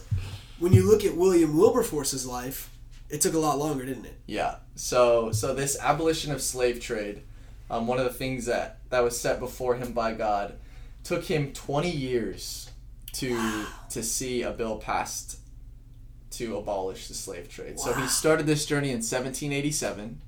when 0.58 0.72
you 0.72 0.88
look 0.88 1.04
at 1.04 1.16
William 1.16 1.56
Wilberforce's 1.56 2.26
life, 2.26 2.68
it 3.10 3.20
took 3.20 3.34
a 3.34 3.38
lot 3.38 3.58
longer, 3.58 3.84
didn't 3.84 4.06
it? 4.06 4.18
Yeah. 4.26 4.56
So 4.74 5.32
so 5.32 5.54
this 5.54 5.78
abolition 5.80 6.32
of 6.32 6.40
slave 6.40 6.80
trade, 6.80 7.22
um, 7.70 7.86
one 7.86 7.98
of 7.98 8.04
the 8.04 8.12
things 8.12 8.46
that 8.46 8.78
that 8.90 9.02
was 9.04 9.18
set 9.20 9.38
before 9.40 9.74
him 9.76 9.92
by 9.92 10.14
God, 10.14 10.54
took 11.04 11.24
him 11.24 11.52
20 11.52 11.90
years 11.90 12.70
to 13.14 13.66
to 13.90 14.02
see 14.02 14.42
a 14.42 14.50
bill 14.52 14.76
passed 14.78 15.38
to 16.32 16.56
abolish 16.56 17.08
the 17.08 17.14
slave 17.14 17.48
trade. 17.48 17.78
So 17.80 17.92
he 17.92 18.06
started 18.06 18.46
this 18.46 18.64
journey 18.64 18.90
in 18.90 18.98
1787, 19.02 20.20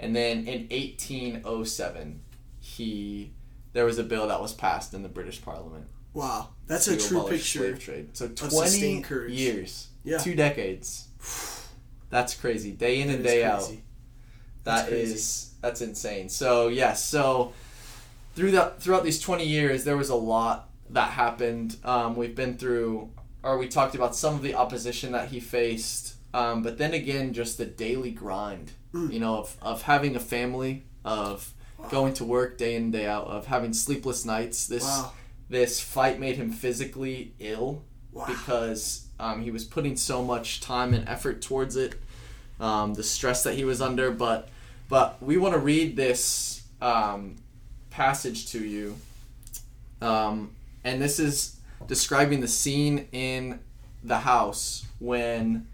and 0.00 0.16
then 0.16 0.38
in 0.46 0.66
1807, 0.68 2.20
he 2.60 3.32
there 3.72 3.84
was 3.84 3.98
a 3.98 4.02
bill 4.04 4.26
that 4.28 4.40
was 4.40 4.52
passed 4.52 4.94
in 4.94 5.02
the 5.02 5.08
British 5.08 5.42
Parliament 5.42 5.86
Wow, 6.14 6.48
that's 6.66 6.88
a 6.88 6.96
true 6.96 7.24
picture. 7.28 7.58
slave 7.58 7.78
trade. 7.78 8.16
So 8.16 8.26
20 8.28 8.50
sustained 8.50 9.10
years, 9.28 9.88
Yeah. 10.02 10.16
two 10.18 10.34
decades. 10.34 11.05
That's 12.10 12.34
crazy. 12.34 12.72
Day 12.72 13.00
in 13.00 13.08
That 13.08 13.14
and 13.16 13.24
day 13.24 13.44
out. 13.44 13.60
That 13.62 13.76
That's 14.64 14.88
crazy. 14.88 15.14
is 15.14 15.50
that's 15.62 15.80
insane. 15.80 16.28
So 16.28 16.68
yes, 16.68 17.02
so 17.04 17.52
through 18.34 18.52
that 18.52 18.80
throughout 18.80 19.04
these 19.04 19.20
twenty 19.20 19.46
years, 19.46 19.84
there 19.84 19.96
was 19.96 20.10
a 20.10 20.14
lot 20.16 20.68
that 20.90 21.10
happened. 21.10 21.76
Um, 21.84 22.14
we've 22.16 22.34
been 22.34 22.56
through, 22.56 23.10
or 23.42 23.58
we 23.58 23.68
talked 23.68 23.94
about 23.94 24.14
some 24.14 24.34
of 24.34 24.42
the 24.42 24.54
opposition 24.54 25.12
that 25.12 25.28
he 25.28 25.40
faced, 25.40 26.14
um, 26.34 26.62
but 26.62 26.78
then 26.78 26.94
again, 26.94 27.32
just 27.32 27.58
the 27.58 27.66
daily 27.66 28.10
grind. 28.12 28.72
Mm. 28.94 29.12
You 29.12 29.20
know, 29.20 29.38
of 29.38 29.56
of 29.62 29.82
having 29.82 30.14
a 30.16 30.20
family, 30.20 30.84
of 31.04 31.52
going 31.90 32.14
to 32.14 32.24
work 32.24 32.56
day 32.58 32.74
in 32.76 32.84
and 32.84 32.92
day 32.92 33.06
out, 33.06 33.26
of 33.26 33.46
having 33.46 33.72
sleepless 33.72 34.24
nights. 34.24 34.66
This 34.66 34.84
Wow. 34.84 35.12
this 35.48 35.80
fight 35.80 36.18
made 36.20 36.36
him 36.36 36.50
physically 36.52 37.34
ill 37.38 37.82
Wow. 38.12 38.26
because 38.26 39.05
um, 39.18 39.42
he 39.42 39.50
was 39.50 39.64
putting 39.64 39.96
so 39.96 40.22
much 40.22 40.60
time 40.60 40.94
and 40.94 41.08
effort 41.08 41.42
towards 41.42 41.76
it. 41.76 42.00
Um, 42.58 42.94
the 42.94 43.02
stress 43.02 43.42
that 43.42 43.54
he 43.54 43.64
was 43.64 43.82
under, 43.82 44.10
but 44.10 44.48
but 44.88 45.22
we 45.22 45.36
want 45.36 45.54
to 45.54 45.60
read 45.60 45.96
this 45.96 46.62
um, 46.80 47.36
passage 47.90 48.50
to 48.52 48.64
you, 48.64 48.96
um, 50.00 50.52
and 50.84 51.02
this 51.02 51.18
is 51.18 51.56
describing 51.86 52.40
the 52.40 52.48
scene 52.48 53.08
in 53.12 53.60
the 54.02 54.18
house 54.18 54.86
when 54.98 55.66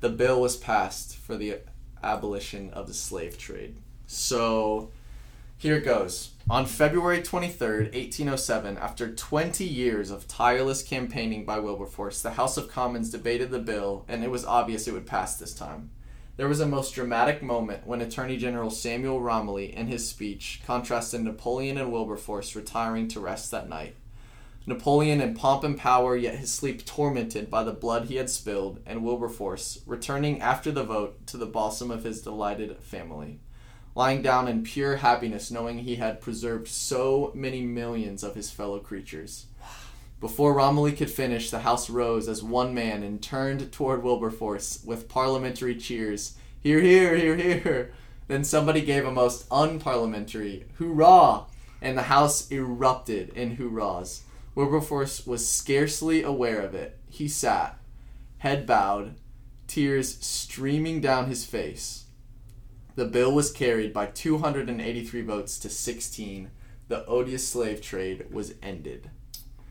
the 0.00 0.08
bill 0.08 0.40
was 0.40 0.56
passed 0.56 1.16
for 1.16 1.36
the 1.36 1.58
abolition 2.02 2.70
of 2.70 2.86
the 2.86 2.94
slave 2.94 3.38
trade. 3.38 3.76
So 4.06 4.90
here 5.58 5.74
it 5.74 5.84
goes. 5.84 6.30
On 6.48 6.64
February 6.66 7.18
23rd, 7.18 7.92
1807, 7.92 8.78
after 8.78 9.12
20 9.12 9.64
years 9.64 10.12
of 10.12 10.28
tireless 10.28 10.84
campaigning 10.84 11.44
by 11.44 11.58
Wilberforce, 11.58 12.22
the 12.22 12.30
House 12.30 12.56
of 12.56 12.70
Commons 12.70 13.10
debated 13.10 13.50
the 13.50 13.58
bill, 13.58 14.04
and 14.06 14.22
it 14.22 14.30
was 14.30 14.44
obvious 14.44 14.86
it 14.86 14.94
would 14.94 15.04
pass 15.04 15.36
this 15.36 15.52
time. 15.52 15.90
There 16.36 16.46
was 16.46 16.60
a 16.60 16.66
most 16.66 16.94
dramatic 16.94 17.42
moment 17.42 17.88
when 17.88 18.00
Attorney 18.00 18.36
General 18.36 18.70
Samuel 18.70 19.20
Romilly, 19.20 19.74
in 19.74 19.88
his 19.88 20.08
speech, 20.08 20.62
contrasted 20.64 21.22
Napoleon 21.22 21.76
and 21.76 21.90
Wilberforce 21.90 22.54
retiring 22.54 23.08
to 23.08 23.18
rest 23.18 23.50
that 23.50 23.68
night. 23.68 23.96
Napoleon 24.64 25.20
in 25.20 25.34
pomp 25.34 25.64
and 25.64 25.76
power, 25.76 26.16
yet 26.16 26.36
his 26.36 26.52
sleep 26.52 26.86
tormented 26.86 27.50
by 27.50 27.64
the 27.64 27.72
blood 27.72 28.04
he 28.04 28.14
had 28.14 28.30
spilled, 28.30 28.78
and 28.86 29.02
Wilberforce 29.02 29.80
returning 29.86 30.40
after 30.40 30.70
the 30.70 30.84
vote 30.84 31.26
to 31.26 31.36
the 31.36 31.46
bosom 31.46 31.90
of 31.90 32.04
his 32.04 32.22
delighted 32.22 32.78
family 32.78 33.40
lying 33.98 34.22
down 34.22 34.46
in 34.46 34.62
pure 34.62 34.98
happiness, 34.98 35.50
knowing 35.50 35.80
he 35.80 35.96
had 35.96 36.20
preserved 36.20 36.68
so 36.68 37.32
many 37.34 37.62
millions 37.62 38.22
of 38.22 38.36
his 38.36 38.48
fellow 38.48 38.78
creatures. 38.78 39.46
Before 40.20 40.54
Romilly 40.54 40.92
could 40.92 41.10
finish, 41.10 41.50
the 41.50 41.58
House 41.58 41.90
rose 41.90 42.28
as 42.28 42.40
one 42.40 42.72
man 42.72 43.02
and 43.02 43.20
turned 43.20 43.72
toward 43.72 44.04
Wilberforce 44.04 44.84
with 44.84 45.08
parliamentary 45.08 45.74
cheers. 45.74 46.36
Hear, 46.60 46.80
hear, 46.80 47.16
hear, 47.16 47.34
hear. 47.34 47.92
Then 48.28 48.44
somebody 48.44 48.82
gave 48.82 49.04
a 49.04 49.10
most 49.10 49.48
unparliamentary 49.50 50.66
hurrah, 50.78 51.46
and 51.82 51.98
the 51.98 52.02
House 52.02 52.52
erupted 52.52 53.30
in 53.30 53.56
hurrahs. 53.56 54.22
Wilberforce 54.54 55.26
was 55.26 55.48
scarcely 55.48 56.22
aware 56.22 56.60
of 56.60 56.72
it. 56.72 56.96
He 57.10 57.26
sat, 57.26 57.76
head 58.38 58.64
bowed, 58.64 59.16
tears 59.66 60.24
streaming 60.24 61.00
down 61.00 61.26
his 61.26 61.44
face. 61.44 62.04
The 62.98 63.04
bill 63.04 63.32
was 63.32 63.52
carried 63.52 63.92
by 63.92 64.06
283 64.06 65.22
votes 65.22 65.56
to 65.60 65.70
16. 65.70 66.50
The 66.88 67.06
odious 67.06 67.46
slave 67.46 67.80
trade 67.80 68.26
was 68.32 68.54
ended. 68.60 69.08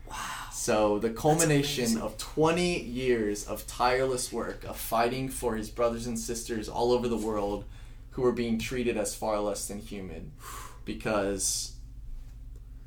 Wow. 0.08 0.16
So 0.50 0.98
the 0.98 1.10
culmination 1.10 1.98
of 1.98 2.16
20 2.16 2.80
years 2.80 3.44
of 3.44 3.66
tireless 3.66 4.32
work, 4.32 4.64
of 4.64 4.78
fighting 4.78 5.28
for 5.28 5.56
his 5.56 5.68
brothers 5.68 6.06
and 6.06 6.18
sisters 6.18 6.70
all 6.70 6.90
over 6.90 7.06
the 7.06 7.18
world 7.18 7.66
who 8.12 8.22
were 8.22 8.32
being 8.32 8.58
treated 8.58 8.96
as 8.96 9.14
far 9.14 9.38
less 9.40 9.68
than 9.68 9.80
human 9.80 10.32
because 10.86 11.74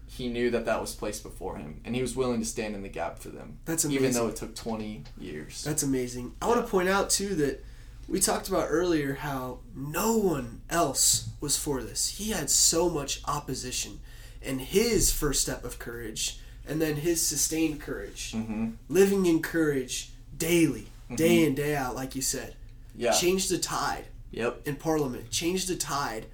he 0.08 0.28
knew 0.28 0.50
that 0.50 0.66
that 0.66 0.82
was 0.82 0.96
placed 0.96 1.22
before 1.22 1.58
him 1.58 1.82
and 1.86 1.96
he 1.96 2.02
was 2.02 2.16
willing 2.16 2.40
to 2.40 2.48
stand 2.48 2.74
in 2.74 2.82
the 2.82 2.90
gap 2.90 3.20
for 3.20 3.30
them 3.30 3.60
That's 3.66 3.84
amazing. 3.86 4.04
even 4.04 4.16
though 4.16 4.28
it 4.28 4.38
took 4.38 4.56
20 4.56 5.04
years. 5.20 5.64
That's 5.64 5.84
amazing. 5.84 6.34
I 6.42 6.48
want 6.48 6.66
to 6.66 6.72
point 6.72 6.90
out 6.90 7.12
too 7.12 7.36
that 7.36 7.64
we 8.12 8.20
talked 8.20 8.50
about 8.50 8.68
earlier 8.70 9.14
how 9.14 9.60
no 9.74 10.18
one 10.18 10.62
else 10.70 11.30
was 11.40 11.58
for 11.58 11.82
this. 11.82 12.18
He 12.18 12.32
had 12.32 12.50
so 12.50 12.90
much 12.90 13.22
opposition, 13.26 14.02
and 14.42 14.60
his 14.60 15.12
first 15.12 15.42
step 15.42 15.64
of 15.64 15.80
courage, 15.80 16.38
and 16.68 16.82
then 16.82 16.98
his 16.98 17.26
sustained 17.26 17.80
courage, 17.80 18.34
Mhm. 18.34 18.74
living 18.90 19.26
in 19.26 19.42
courage 19.42 20.12
daily, 20.38 20.88
day 21.16 21.46
in 21.46 21.56
day 21.56 21.74
out, 21.76 21.96
like 21.96 22.14
you 22.14 22.22
said, 22.22 22.56
Yeah. 22.96 23.14
changed 23.14 23.50
the 23.50 23.58
tide 23.58 24.08
Yep. 24.32 24.68
in 24.68 24.76
Parliament, 24.76 25.32
changed 25.32 25.70
the 25.70 25.78
tide 25.78 26.26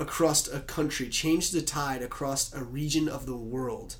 across 0.00 0.48
a 0.48 0.58
country, 0.60 1.08
changed 1.08 1.52
the 1.52 1.62
tide 1.62 2.02
across 2.02 2.52
a 2.52 2.64
region 2.64 3.08
of 3.08 3.26
the 3.26 3.36
world. 3.36 3.94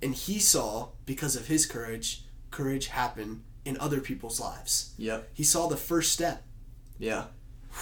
And 0.00 0.14
he 0.14 0.38
saw, 0.38 0.90
because 1.04 1.34
of 1.34 1.48
his 1.48 1.66
courage, 1.66 2.22
courage 2.52 2.86
happen 2.88 3.42
in 3.64 3.76
other 3.78 4.00
people's 4.00 4.38
lives. 4.38 4.90
Yep. 4.98 5.30
He 5.34 5.42
saw 5.44 5.66
the 5.66 5.76
first 5.76 6.12
step. 6.12 6.44
Yeah. 7.00 7.24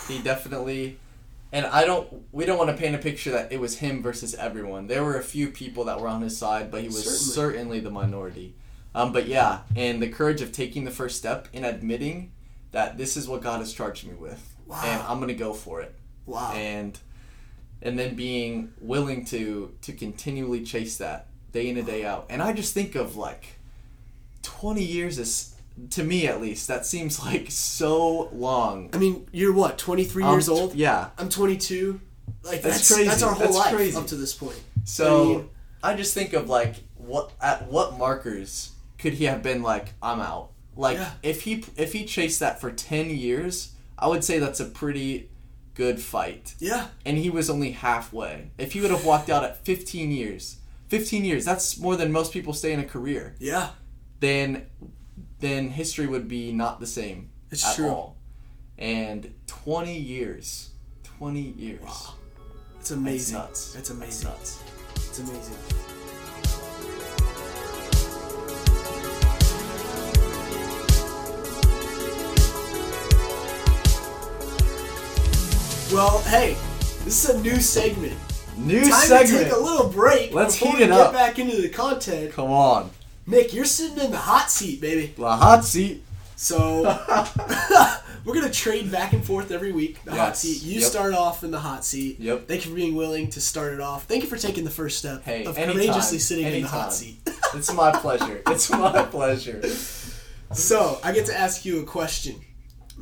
He 0.08 0.22
definitely 0.22 0.98
and 1.52 1.66
I 1.66 1.84
don't 1.84 2.24
we 2.32 2.44
don't 2.44 2.58
want 2.58 2.70
to 2.70 2.76
paint 2.76 2.94
a 2.94 2.98
picture 2.98 3.30
that 3.32 3.52
it 3.52 3.60
was 3.60 3.78
him 3.78 4.02
versus 4.02 4.34
everyone. 4.34 4.86
There 4.86 5.02
were 5.02 5.16
a 5.16 5.22
few 5.22 5.48
people 5.48 5.84
that 5.84 6.00
were 6.00 6.08
on 6.08 6.22
his 6.22 6.36
side, 6.36 6.70
but 6.70 6.82
he 6.82 6.88
was 6.88 7.04
Certainly. 7.04 7.34
certainly, 7.34 7.80
the 7.80 7.90
minority. 7.90 8.54
Um, 8.94 9.12
but 9.12 9.26
yeah, 9.26 9.60
and 9.76 10.02
the 10.02 10.08
courage 10.08 10.40
of 10.40 10.52
taking 10.52 10.84
the 10.84 10.90
first 10.90 11.16
step 11.16 11.48
and 11.54 11.64
admitting 11.64 12.32
that 12.72 12.98
this 12.98 13.16
is 13.16 13.28
what 13.28 13.42
God 13.42 13.60
has 13.60 13.72
charged 13.72 14.06
me 14.06 14.14
with. 14.14 14.54
Wow. 14.66 14.82
And 14.84 15.02
I'm 15.02 15.20
gonna 15.20 15.34
go 15.34 15.54
for 15.54 15.80
it. 15.80 15.94
Wow. 16.26 16.52
And 16.52 16.98
and 17.80 17.98
then 17.98 18.14
being 18.14 18.72
willing 18.80 19.24
to 19.26 19.74
to 19.82 19.92
continually 19.92 20.64
chase 20.64 20.98
that 20.98 21.28
day 21.52 21.68
in 21.68 21.78
and 21.78 21.86
day 21.86 22.04
out. 22.04 22.26
And 22.28 22.42
I 22.42 22.52
just 22.52 22.74
think 22.74 22.94
of 22.94 23.16
like 23.16 23.58
twenty 24.42 24.84
years 24.84 25.18
is 25.18 25.54
to 25.90 26.02
me 26.04 26.26
at 26.26 26.40
least, 26.40 26.68
that 26.68 26.86
seems 26.86 27.20
like 27.24 27.50
so 27.50 28.28
long. 28.32 28.90
I 28.92 28.98
mean, 28.98 29.26
you're 29.32 29.52
what, 29.52 29.78
23 29.78 30.22
Um, 30.24 30.32
years 30.32 30.48
old? 30.48 30.74
Yeah. 30.74 31.10
I'm 31.18 31.28
22. 31.28 32.00
Like 32.42 32.62
That's 32.62 32.76
that's 32.76 32.94
crazy. 32.94 33.08
That's 33.08 33.22
our 33.22 33.32
whole 33.32 33.46
That's 33.46 33.56
life 33.56 33.74
crazy. 33.74 33.96
up 33.96 34.06
to 34.08 34.16
this 34.16 34.34
point. 34.34 34.60
So 34.84 35.22
I 35.22 35.26
mean- 35.36 35.48
I 35.82 35.94
just 35.94 36.14
think 36.14 36.32
of 36.32 36.48
like 36.48 36.76
what 36.96 37.30
at 37.40 37.68
what 37.68 37.98
markers 37.98 38.72
could 38.98 39.14
he 39.14 39.24
have 39.26 39.42
been 39.42 39.62
like 39.62 39.92
I'm 40.02 40.20
out. 40.20 40.50
Like 40.76 40.96
Yeah. 40.98 41.10
if 41.22 41.42
he 41.42 41.64
if 41.76 41.92
he 41.92 42.04
chased 42.04 42.40
that 42.40 42.60
for 42.60 42.70
10 42.70 43.10
years, 43.10 43.72
I 43.98 44.08
would 44.08 44.24
say 44.24 44.38
that's 44.38 44.60
a 44.60 44.64
pretty 44.64 45.28
good 45.74 46.00
fight. 46.00 46.54
Yeah. 46.58 46.88
And 47.04 47.18
he 47.18 47.30
was 47.30 47.48
only 47.50 47.72
halfway. 47.72 48.50
If 48.58 48.72
he 48.72 48.80
would 48.80 48.90
have 48.90 49.04
walked 49.04 49.30
out 49.30 49.44
at 49.44 49.64
15 49.64 50.10
years, 50.10 50.56
15 50.88 51.24
years, 51.24 51.44
that's 51.44 51.78
more 51.78 51.96
than 51.96 52.10
most 52.12 52.32
people 52.32 52.52
stay 52.52 52.72
in 52.72 52.80
a 52.80 52.84
career. 52.84 53.34
Yeah. 53.38 53.70
Then 54.20 54.66
then 55.40 55.70
history 55.70 56.06
would 56.06 56.28
be 56.28 56.52
not 56.52 56.80
the 56.80 56.86
same 56.86 57.30
It's 57.50 57.64
at 57.66 57.76
true. 57.76 57.88
all. 57.88 58.16
And 58.76 59.32
20 59.46 59.96
years. 59.96 60.70
20 61.04 61.40
years. 61.40 61.80
Wow. 61.82 62.14
It's 62.80 62.90
amazing. 62.90 63.36
That's 63.38 63.48
nuts. 63.48 63.72
That's 63.74 63.90
amazing. 63.90 64.28
That's 64.30 64.60
nuts. 64.60 65.08
It's 65.08 65.18
amazing. 65.18 66.58
Well, 75.92 76.18
hey, 76.24 76.54
this 77.04 77.24
is 77.24 77.30
a 77.34 77.40
new 77.40 77.56
segment. 77.60 78.12
New 78.58 78.82
Time 78.82 79.06
segment. 79.06 79.28
to 79.38 79.44
take 79.44 79.52
a 79.52 79.56
little 79.58 79.88
break. 79.88 80.34
Let's 80.34 80.54
before 80.58 80.72
heat 80.72 80.78
we 80.78 80.84
it 80.84 80.88
get 80.88 80.98
up. 81.00 81.12
back 81.14 81.38
into 81.38 81.62
the 81.62 81.68
content. 81.70 82.32
Come 82.32 82.50
on. 82.50 82.90
Nick, 83.28 83.52
you're 83.52 83.66
sitting 83.66 83.98
in 84.02 84.10
the 84.10 84.16
hot 84.16 84.50
seat, 84.50 84.80
baby. 84.80 85.12
The 85.16 85.36
hot 85.36 85.62
seat. 85.62 86.02
So 86.34 86.82
we're 88.24 88.34
gonna 88.34 88.50
trade 88.50 88.90
back 88.90 89.12
and 89.12 89.22
forth 89.22 89.50
every 89.50 89.70
week. 89.70 90.02
The 90.04 90.14
hot 90.14 90.36
seat. 90.36 90.62
You 90.62 90.80
Yep. 90.80 90.90
start 90.90 91.12
off 91.14 91.44
in 91.44 91.50
the 91.50 91.58
hot 91.58 91.84
seat. 91.84 92.18
Yep. 92.20 92.48
Thank 92.48 92.64
you 92.64 92.70
for 92.70 92.76
being 92.76 92.94
willing 92.94 93.28
to 93.30 93.40
start 93.42 93.74
it 93.74 93.80
off. 93.80 94.06
Thank 94.06 94.22
you 94.22 94.30
for 94.30 94.38
taking 94.38 94.64
the 94.64 94.70
first 94.70 94.98
step 94.98 95.24
Hey, 95.24 95.44
of 95.44 95.58
anytime, 95.58 95.74
courageously 95.76 96.18
sitting 96.20 96.46
in 96.46 96.62
the 96.62 96.68
hot 96.68 96.92
seat. 96.92 97.18
It's 97.54 97.72
my 97.72 97.90
pleasure. 97.92 98.42
It's 98.46 98.68
my 98.68 99.04
pleasure. 99.04 99.66
so 100.52 100.98
I 101.02 101.12
get 101.12 101.24
to 101.26 101.34
ask 101.38 101.64
you 101.64 101.80
a 101.80 101.84
question. 101.84 102.40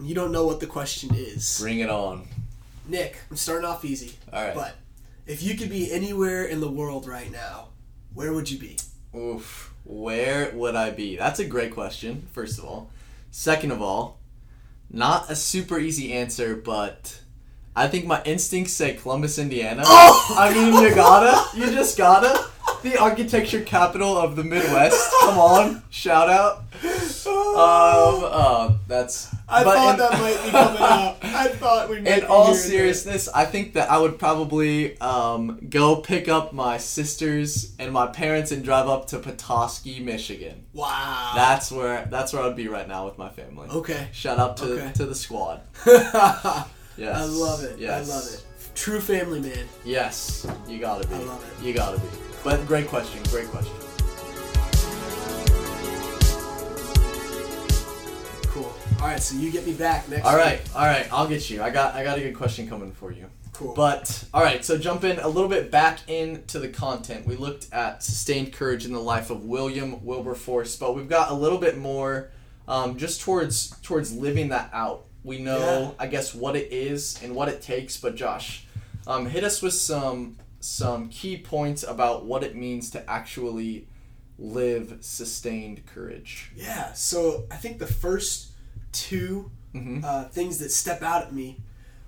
You 0.01 0.15
don't 0.15 0.31
know 0.31 0.47
what 0.47 0.61
the 0.61 0.69
question 0.69 1.15
is. 1.17 1.59
Bring 1.61 1.81
it 1.81 1.91
on. 1.91 2.29
Nick, 2.87 3.19
I'm 3.29 3.37
starting 3.37 3.67
off 3.67 3.85
easy. 3.85 4.15
All 4.33 4.45
right. 4.45 4.55
But 4.55 4.77
if 5.27 5.43
you 5.43 5.57
could 5.57 5.69
be 5.69 5.91
anywhere 5.93 6.45
in 6.45 6.61
the 6.61 6.71
world 6.71 7.09
right 7.09 7.31
now, 7.33 7.69
where 8.15 8.33
would 8.33 8.49
you 8.49 8.59
be? 8.59 8.79
Oof. 9.17 9.73
Where 9.87 10.51
would 10.53 10.75
I 10.75 10.91
be? 10.91 11.17
That's 11.17 11.39
a 11.39 11.45
great 11.45 11.73
question, 11.73 12.27
first 12.33 12.59
of 12.59 12.65
all. 12.65 12.91
Second 13.31 13.71
of 13.71 13.81
all, 13.81 14.19
not 14.91 15.31
a 15.31 15.37
super 15.37 15.79
easy 15.79 16.13
answer, 16.13 16.57
but 16.57 17.21
I 17.77 17.87
think 17.87 18.05
my 18.05 18.21
instincts 18.25 18.73
say 18.73 18.95
Columbus, 18.95 19.39
Indiana. 19.39 19.83
Oh! 19.87 20.37
I 20.39 20.53
mean, 20.53 20.83
you 20.83 20.95
gotta. 20.95 21.57
You 21.57 21.67
just 21.67 21.97
gotta. 21.97 22.51
The 22.83 22.97
architecture 22.99 23.63
capital 23.63 24.17
of 24.17 24.37
the 24.37 24.45
Midwest. 24.45 25.11
Come 25.23 25.39
on, 25.39 25.83
shout 25.91 26.29
out. 26.29 26.59
Um, 26.85 26.85
uh, 27.57 28.73
that's. 28.87 29.35
I 29.49 29.63
thought 29.65 29.93
in- 29.95 29.99
that 29.99 30.13
might 30.13 30.45
be 30.45 30.51
coming 30.51 30.83
out. 30.83 31.17
I 31.23 31.49
thought 31.49 31.89
we. 31.89 31.99
In 31.99 32.25
all 32.27 32.55
seriousness, 32.55 33.29
I 33.29 33.45
think 33.45 33.75
that 33.75 33.91
I 33.91 33.99
would 33.99 34.19
probably 34.19 34.99
um, 35.01 35.67
go 35.69 35.97
pick 35.97 36.29
up 36.29 36.53
my 36.53 36.79
sisters 36.79 37.75
and 37.79 37.93
my 37.93 38.07
parents 38.09 38.53
and 38.53 38.63
drive 38.65 38.89
up 38.89 39.07
to 39.09 39.19
Petoskey, 39.19 40.01
Michigan. 40.01 40.65
Wow. 40.73 41.33
That's 41.35 41.73
where 41.73 42.07
that's 42.11 42.33
where 42.33 42.43
I'd 42.43 42.57
be 42.57 42.69
right 42.69 42.87
now 42.87 43.05
with 43.07 43.19
my 43.19 43.29
family. 43.31 43.69
okay. 43.69 44.09
Shout 44.13 44.39
out 44.39 44.57
to 44.59 44.65
Okay. 44.75 44.93
to 44.95 45.07
the 45.07 45.15
squad. 45.15 45.63
Yes. 46.99 47.15
I 47.15 47.25
love 47.25 47.63
it. 47.63 47.79
Yes. 47.79 48.11
I 48.11 48.15
love 48.15 48.25
it. 48.33 48.43
True 48.75 49.01
family 49.03 49.39
man. 49.41 49.67
Yes, 49.85 50.47
you 50.67 50.79
gotta 50.79 51.07
be. 51.07 51.15
I 51.15 51.19
love 51.19 51.45
it. 51.61 51.63
You 51.63 51.75
gotta 51.75 52.01
be. 52.01 52.07
But 52.45 52.67
great 52.67 52.87
question. 52.89 53.23
Great 53.25 53.49
question. 53.49 53.75
Cool. 58.49 58.73
All 59.01 59.09
right, 59.09 59.21
so 59.23 59.37
you 59.37 59.51
get 59.51 59.67
me 59.67 59.73
back 59.75 60.09
next. 60.09 60.25
All 60.27 60.37
right, 60.37 60.63
week. 60.63 60.77
all 60.77 60.87
right, 60.87 61.07
I'll 61.13 61.29
get 61.29 61.51
you. 61.51 61.63
I 61.63 61.71
got 61.71 61.95
I 61.95 62.03
got 62.05 62.19
a 62.19 62.23
good 62.23 62.35
question 62.35 62.69
coming 62.69 62.93
for 62.93 63.13
you. 63.13 63.27
Cool. 63.53 63.75
But 63.75 64.25
all 64.33 64.43
right, 64.43 64.65
so 64.65 64.79
jump 64.79 65.03
in 65.05 65.19
a 65.19 65.29
little 65.29 65.49
bit 65.49 65.71
back 65.71 66.01
into 66.09 66.59
the 66.59 66.69
content. 66.69 67.27
We 67.27 67.37
looked 67.37 67.73
at 67.73 68.03
sustained 68.03 68.53
courage 68.53 68.85
in 68.87 68.93
the 68.93 69.01
life 69.01 69.31
of 69.31 69.45
William 69.45 70.05
Wilberforce, 70.05 70.77
but 70.77 70.95
we've 70.95 71.09
got 71.09 71.31
a 71.31 71.35
little 71.35 71.59
bit 71.59 71.77
more 71.79 72.31
um, 72.69 72.97
just 72.97 73.21
towards 73.21 73.71
towards 73.81 74.13
living 74.15 74.51
that 74.51 74.71
out. 74.73 75.05
We 75.25 75.39
know, 75.39 75.59
Yeah. 75.99 76.05
I 76.05 76.07
guess, 76.07 76.35
what 76.35 76.55
it 76.57 76.73
is 76.73 77.21
and 77.23 77.35
what 77.35 77.49
it 77.49 77.61
takes. 77.61 77.97
But 77.97 78.15
Josh, 78.15 78.65
um, 79.07 79.27
hit 79.27 79.43
us 79.43 79.61
with 79.61 79.75
some 79.75 80.37
some 80.67 81.09
key 81.09 81.37
points 81.37 81.85
about 81.85 82.25
what 82.27 82.43
it 82.43 82.57
means 82.57 82.91
to 82.91 83.09
actually 83.11 83.87
live 84.39 84.99
sustained 85.01 85.87
courage. 85.87 86.51
Yeah. 86.57 86.93
So 86.93 87.45
I 87.51 87.57
think 87.57 87.79
the 87.79 87.87
first 87.87 88.49
two 88.93 89.51
Mhm. 89.75 90.03
uh, 90.05 90.29
things 90.29 90.59
that 90.59 90.71
step 90.73 91.03
out 91.03 91.23
at 91.23 91.33
me 91.33 91.61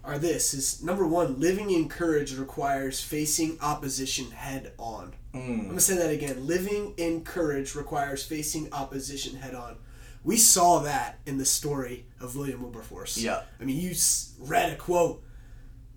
are 0.02 0.18
this: 0.18 0.54
is 0.54 0.82
number 0.82 1.06
one, 1.06 1.38
living 1.38 1.70
in 1.70 1.88
courage 1.88 2.34
requires 2.34 3.00
facing 3.00 3.58
opposition 3.60 4.30
head 4.32 4.72
on. 4.78 5.14
I'm 5.34 5.40
Mm. 5.40 5.68
gonna 5.68 5.80
say 5.80 5.96
that 5.96 6.10
again. 6.10 6.46
Living 6.46 6.94
in 6.96 7.22
courage 7.22 7.74
requires 7.74 8.24
facing 8.24 8.72
opposition 8.72 9.36
head 9.36 9.54
on. 9.54 9.76
We 10.24 10.36
saw 10.36 10.80
that 10.80 11.20
in 11.26 11.38
the 11.38 11.44
story 11.44 12.06
of 12.20 12.34
William 12.34 12.60
Wilberforce. 12.62 13.18
Yeah. 13.18 13.42
I 13.60 13.64
mean, 13.64 13.78
you 13.78 13.94
read 14.40 14.72
a 14.72 14.76
quote 14.76 15.22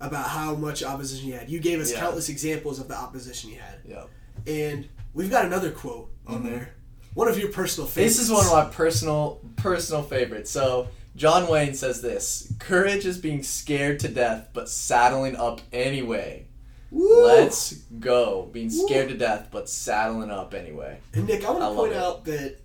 about 0.02 0.26
how 0.28 0.54
much 0.54 0.82
opposition 0.82 1.24
he 1.26 1.30
had. 1.30 1.48
You 1.48 1.60
gave 1.60 1.80
us 1.80 1.92
Yeah. 1.92 2.00
countless 2.00 2.28
examples 2.28 2.78
of 2.78 2.88
the 2.88 2.94
opposition 2.94 3.50
he 3.50 3.56
had. 3.56 3.76
Yeah. 3.88 4.04
And 4.46 4.88
we've 5.14 5.30
got 5.30 5.44
another 5.46 5.70
quote 5.70 6.10
on 6.26 6.42
Mhm. 6.42 6.44
there. 6.50 6.74
One 7.14 7.28
of 7.28 7.38
your 7.38 7.50
personal 7.50 7.86
favorites. 7.88 8.16
This 8.16 8.24
is 8.26 8.30
one 8.30 8.44
of 8.44 8.52
my 8.52 8.64
personal 8.74 9.40
personal 9.56 10.02
favorites. 10.02 10.50
So 10.50 10.88
John 11.14 11.46
Wayne 11.48 11.74
says 11.74 12.00
this: 12.02 12.52
"Courage 12.58 13.06
is 13.06 13.18
being 13.18 13.42
scared 13.42 14.00
to 14.00 14.08
death, 14.08 14.48
but 14.52 14.68
saddling 14.68 15.36
up 15.36 15.60
anyway." 15.72 16.46
Woo! 16.90 17.24
Let's 17.26 17.72
go. 18.00 18.48
Being 18.52 18.68
Woo. 18.68 18.86
scared 18.86 19.08
to 19.10 19.16
death, 19.16 19.48
but 19.50 19.68
saddling 19.68 20.30
up 20.30 20.52
anyway. 20.52 20.98
And 21.14 21.26
Nick, 21.26 21.44
I 21.44 21.50
want 21.50 21.62
to 21.62 21.74
point 21.74 21.92
out 21.94 22.24
that 22.26 22.56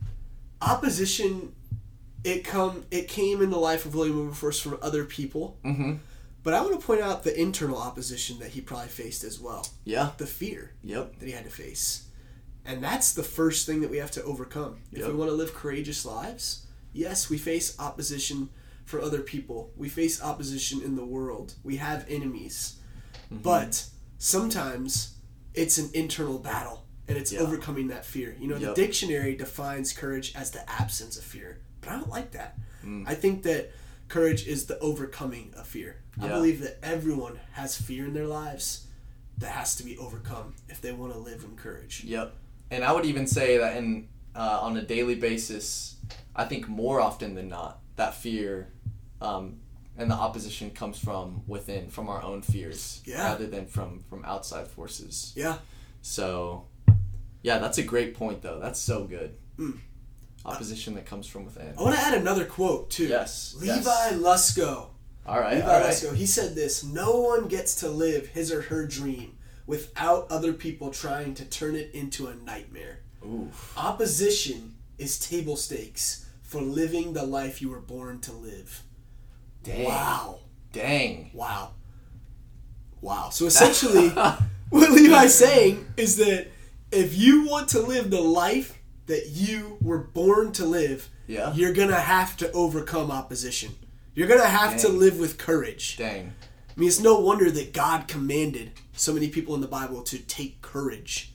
opposition 0.62 1.53
it 2.24 2.44
come 2.44 2.86
it 2.89 3.08
came 3.08 3.41
in 3.41 3.50
the 3.51 3.58
life 3.60 3.86
of 3.86 3.94
William 3.96 4.17
Wilberforce 4.17 4.60
from 4.60 4.77
other 4.82 5.06
people, 5.06 5.58
Mm-hmm. 5.63 5.94
But 6.48 6.54
I 6.54 6.62
want 6.62 6.80
to 6.80 6.86
point 6.88 7.01
out 7.01 7.24
the 7.25 7.38
internal 7.38 7.77
opposition 7.77 8.39
that 8.39 8.51
he 8.51 8.62
probably 8.62 8.88
faced 8.88 9.25
as 9.25 9.38
well. 9.38 9.68
Yeah. 9.84 10.12
The 10.18 10.25
fear 10.25 10.72
Yep. 10.82 11.20
that 11.20 11.25
he 11.25 11.34
had 11.34 11.44
to 11.44 11.50
face. 11.51 12.04
And 12.63 12.82
that's 12.82 13.12
the 13.13 13.22
first 13.22 13.65
thing 13.65 13.82
that 13.82 13.91
we 13.91 13.98
have 13.98 14.12
to 14.12 14.24
overcome. 14.24 14.78
If 14.93 15.06
we 15.06 15.12
want 15.13 15.30
to 15.30 15.36
live 15.36 15.54
courageous 15.54 16.06
lives, 16.06 16.65
yes, 16.93 17.30
we 17.30 17.38
face 17.38 17.76
opposition 17.80 18.48
for 18.86 19.02
other 19.02 19.19
people. 19.19 19.74
We 19.76 19.89
face 19.89 20.22
opposition 20.24 20.82
in 20.82 20.95
the 20.95 21.04
world. 21.04 21.56
We 21.65 21.76
have 21.78 22.06
enemies. 22.08 22.78
Mm-hmm. 23.26 23.41
But 23.43 23.84
sometimes 24.17 25.15
it's 25.54 25.78
an 25.78 25.89
internal 25.93 26.39
battle 26.39 26.86
and 27.10 27.17
it's 27.17 27.34
Yeah. 27.34 27.41
overcoming 27.41 27.89
that 27.89 28.06
fear. 28.06 28.38
You 28.39 28.48
know, 28.48 28.56
Yep. 28.56 28.76
the 28.76 28.82
dictionary 28.82 29.36
defines 29.36 29.91
courage 29.91 30.32
as 30.34 30.52
the 30.52 30.63
absence 30.72 31.17
of 31.17 31.26
fear, 31.26 31.60
but 31.82 31.89
I 31.89 31.98
don't 31.98 32.10
like 32.10 32.32
that. 32.32 32.58
Mm. 32.86 33.04
I 33.06 33.15
think 33.15 33.43
that 33.43 33.69
courage 34.08 34.48
is 34.48 34.65
the 34.65 34.80
overcoming 34.80 35.54
of 35.58 35.67
fear. 35.67 35.98
I 36.20 36.28
believe 36.30 36.62
that 36.62 36.80
everyone 36.82 37.39
has 37.54 37.80
fear 37.80 38.06
in 38.06 38.13
their 38.13 38.26
lives 38.26 38.88
that 39.38 39.52
has 39.52 39.76
to 39.76 39.84
be 39.84 39.98
overcome 39.98 40.56
if 40.67 40.82
they 40.82 40.91
want 40.91 41.13
to 41.13 41.20
live 41.20 41.43
in 41.43 41.56
courage. 41.56 42.04
Yep. 42.04 42.34
And 42.72 42.84
I 42.84 42.91
would 42.91 43.06
even 43.06 43.28
say 43.28 43.58
that 43.58 43.78
in 43.78 44.08
uh, 44.36 44.60
on 44.62 44.78
a 44.78 44.82
daily 44.82 45.15
basis, 45.15 45.96
I 46.36 46.46
think 46.46 46.67
more 46.67 47.00
often 47.00 47.36
than 47.36 47.50
not, 47.50 47.80
that 47.96 48.15
fear 48.15 48.70
um, 49.22 49.60
and 49.98 50.10
the 50.12 50.15
opposition 50.15 50.72
comes 50.72 50.98
from 51.00 51.41
within, 51.48 51.89
from 51.89 52.08
our 52.10 52.22
own 52.24 52.41
fears, 52.41 53.02
Yeah. 53.06 53.30
rather 53.32 53.48
than 53.48 53.65
from 53.67 54.04
from 54.10 54.24
outside 54.26 54.67
forces. 54.67 55.34
Yeah. 55.36 55.58
So, 56.02 56.65
yeah, 57.41 57.58
that's 57.60 57.78
a 57.80 57.84
great 57.84 58.15
point, 58.15 58.41
though. 58.41 58.60
That's 58.60 58.80
so 58.80 59.04
good. 59.06 59.36
Mm. 59.58 59.80
Opposition 60.48 60.96
that 60.96 61.06
comes 61.06 61.28
from 61.28 61.46
within. 61.46 61.74
I 61.78 61.82
want 61.82 61.96
to 61.96 62.02
add 62.02 62.14
another 62.14 62.46
quote 62.46 62.90
too. 62.90 63.08
Yes. 63.08 63.56
Levi 63.60 63.74
yes. 63.74 64.14
Lusko. 64.14 64.88
All 65.26 65.40
right. 65.40 65.56
Levi 65.56 65.68
all 65.68 65.82
right. 65.82 65.90
Lusko. 65.90 66.16
He 66.16 66.26
said 66.26 66.56
this: 66.56 66.84
"No 66.84 67.20
one 67.20 67.48
gets 67.48 67.76
to 67.76 67.90
live 67.90 68.28
his 68.28 68.52
or 68.52 68.62
her 68.64 68.88
dream 68.88 69.38
without 69.66 70.28
other 70.32 70.54
people 70.54 70.92
trying 70.92 71.34
to 71.36 71.46
turn 71.46 71.76
it 71.76 71.92
into 71.94 72.28
a 72.28 72.36
nightmare. 72.36 73.00
Oof. 73.26 73.74
Opposition 73.78 74.76
is 74.98 75.20
table 75.20 75.58
stakes 75.58 76.26
for 76.42 76.62
living 76.62 77.12
the 77.12 77.24
life 77.24 77.62
you 77.62 77.70
were 77.70 77.82
born 77.82 78.20
to 78.22 78.32
live." 78.32 78.84
Dang. 79.64 79.84
Wow. 79.84 80.40
Dang. 80.72 81.30
Wow. 81.34 81.72
Wow. 83.02 83.30
So 83.32 83.46
essentially, 83.46 84.10
what 84.70 84.92
Levi's 84.92 85.36
saying 85.36 85.86
is 85.98 86.16
that 86.18 86.48
if 86.92 87.18
you 87.18 87.46
want 87.46 87.70
to 87.70 87.82
live 87.82 88.10
the 88.10 88.22
life 88.22 88.77
that 89.08 89.28
you 89.30 89.78
were 89.82 89.98
born 90.00 90.52
to 90.54 90.65
live, 90.65 91.10
Yeah. 91.28 91.54
you're 91.54 91.74
going 91.74 91.89
to 91.89 91.96
have 92.00 92.38
to 92.38 92.52
overcome 92.52 93.10
opposition. 93.12 93.72
You're 94.13 94.28
going 94.28 94.41
to 94.41 94.48
have 94.48 94.78
to 94.82 94.89
live 94.89 95.20
with 95.20 95.38
courage. 95.38 95.98
Dang. 95.98 96.34
I 96.76 96.80
mean, 96.80 96.89
it's 96.89 97.00
no 97.00 97.20
wonder 97.20 97.50
that 97.52 97.74
God 97.74 98.08
commanded 98.08 98.72
so 98.93 99.13
many 99.13 99.30
people 99.30 99.56
in 99.56 99.62
the 99.62 99.67
Bible 99.67 100.02
to 100.04 100.20
take 100.20 100.62
courage. 100.62 101.34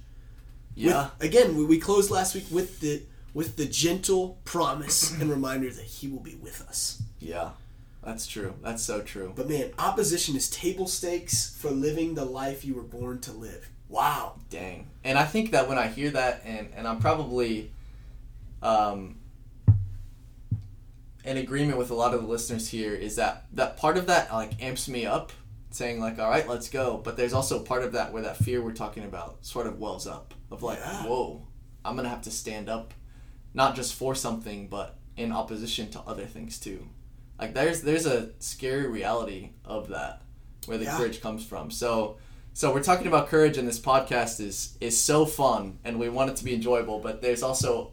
With- 0.77 0.87
Yeah. 0.87 1.11
again, 1.21 1.57
we, 1.57 1.65
we 1.65 1.79
closed 1.79 2.11
last 2.11 2.35
week 2.35 2.47
with 2.51 2.81
the 2.81 3.03
with 3.35 3.57
the 3.57 3.65
gentle 3.65 4.39
promise 4.45 5.11
and 5.21 5.31
reminder 5.31 5.71
that 5.71 5.85
He 5.85 6.07
will 6.09 6.21
be 6.21 6.35
with 6.35 6.61
us. 6.69 7.03
Yeah. 7.19 7.51
That's 8.05 8.27
true. 8.27 8.55
That's 8.63 8.83
so 8.83 9.01
true. 9.01 9.33
But 9.35 9.49
man, 9.49 9.71
opposition 9.79 10.35
is 10.37 10.51
table 10.51 10.87
stakes 10.89 11.57
for 11.57 11.71
living 11.71 12.15
the 12.15 12.25
life 12.27 12.65
you 12.65 12.75
were 12.75 12.83
born 12.83 13.21
to 13.21 13.33
live. 13.33 13.71
Wow. 13.89 14.41
Dang. 14.51 14.82
And 15.13 15.19
I 15.19 15.27
think 15.27 15.51
that 15.51 15.69
when 15.69 15.77
I 15.77 15.89
hear 15.89 16.09
that, 16.13 16.41
and, 16.47 16.71
and 16.75 16.89
I'm 16.89 16.99
probably 16.99 17.71
um, 18.63 19.17
in 21.23 21.37
agreement 21.37 21.77
with 21.77 21.91
a 21.91 21.95
lot 21.95 22.15
of 22.15 22.23
the 22.23 22.27
listeners 22.27 22.67
here, 22.71 22.95
is 22.95 23.17
that 23.17 23.45
that 23.53 23.77
part 23.77 23.99
of 23.99 24.07
that 24.07 24.33
like 24.33 24.63
amps 24.63 24.89
me 24.89 25.05
up, 25.05 25.31
saying 25.71 26.01
like, 26.01 26.19
all 26.19 26.31
right, 26.31 26.49
let's 26.49 26.71
go. 26.71 26.99
But 27.05 27.19
there's 27.19 27.35
also 27.35 27.61
part 27.63 27.83
of 27.85 27.93
that 27.93 28.11
where 28.15 28.23
that 28.23 28.39
fear 28.39 28.63
we're 28.63 28.73
talking 28.73 29.05
about 29.05 29.45
sort 29.45 29.67
of 29.67 29.79
wells 29.79 30.07
up 30.07 30.33
of 30.51 30.63
like, 30.63 30.79
Yeah. 30.79 31.03
whoa, 31.05 31.47
I'm 31.85 31.95
gonna 31.95 32.09
have 32.09 32.23
to 32.23 32.31
stand 32.31 32.71
up, 32.71 32.95
not 33.53 33.77
just 33.77 33.93
for 33.93 34.15
something, 34.15 34.67
but 34.69 34.97
in 35.19 35.31
opposition 35.31 35.91
to 35.91 36.01
other 36.01 36.25
things 36.25 36.59
too. 36.59 36.89
Like 37.39 37.53
there's 37.53 37.83
there's 37.83 38.07
a 38.07 38.31
scary 38.39 38.87
reality 38.89 39.51
of 39.63 39.89
that 39.89 40.23
where 40.65 40.79
the 40.79 40.85
Yeah. 40.85 40.97
courage 40.97 41.21
comes 41.21 41.45
from. 41.45 41.71
So 41.71 42.17
so 42.53 42.73
we're 42.73 42.83
talking 42.83 43.07
about 43.07 43.29
courage 43.29 43.57
and 43.59 43.67
this 43.67 43.81
podcast 43.81 44.41
is 44.41 44.77
is 44.81 45.01
so 45.01 45.25
fun 45.27 45.79
and 45.85 45.99
we 45.99 46.09
want 46.09 46.31
it 46.31 46.37
to 46.37 46.45
be 46.45 46.55
enjoyable, 46.55 46.99
but 47.01 47.23
there's 47.23 47.43
also 47.43 47.93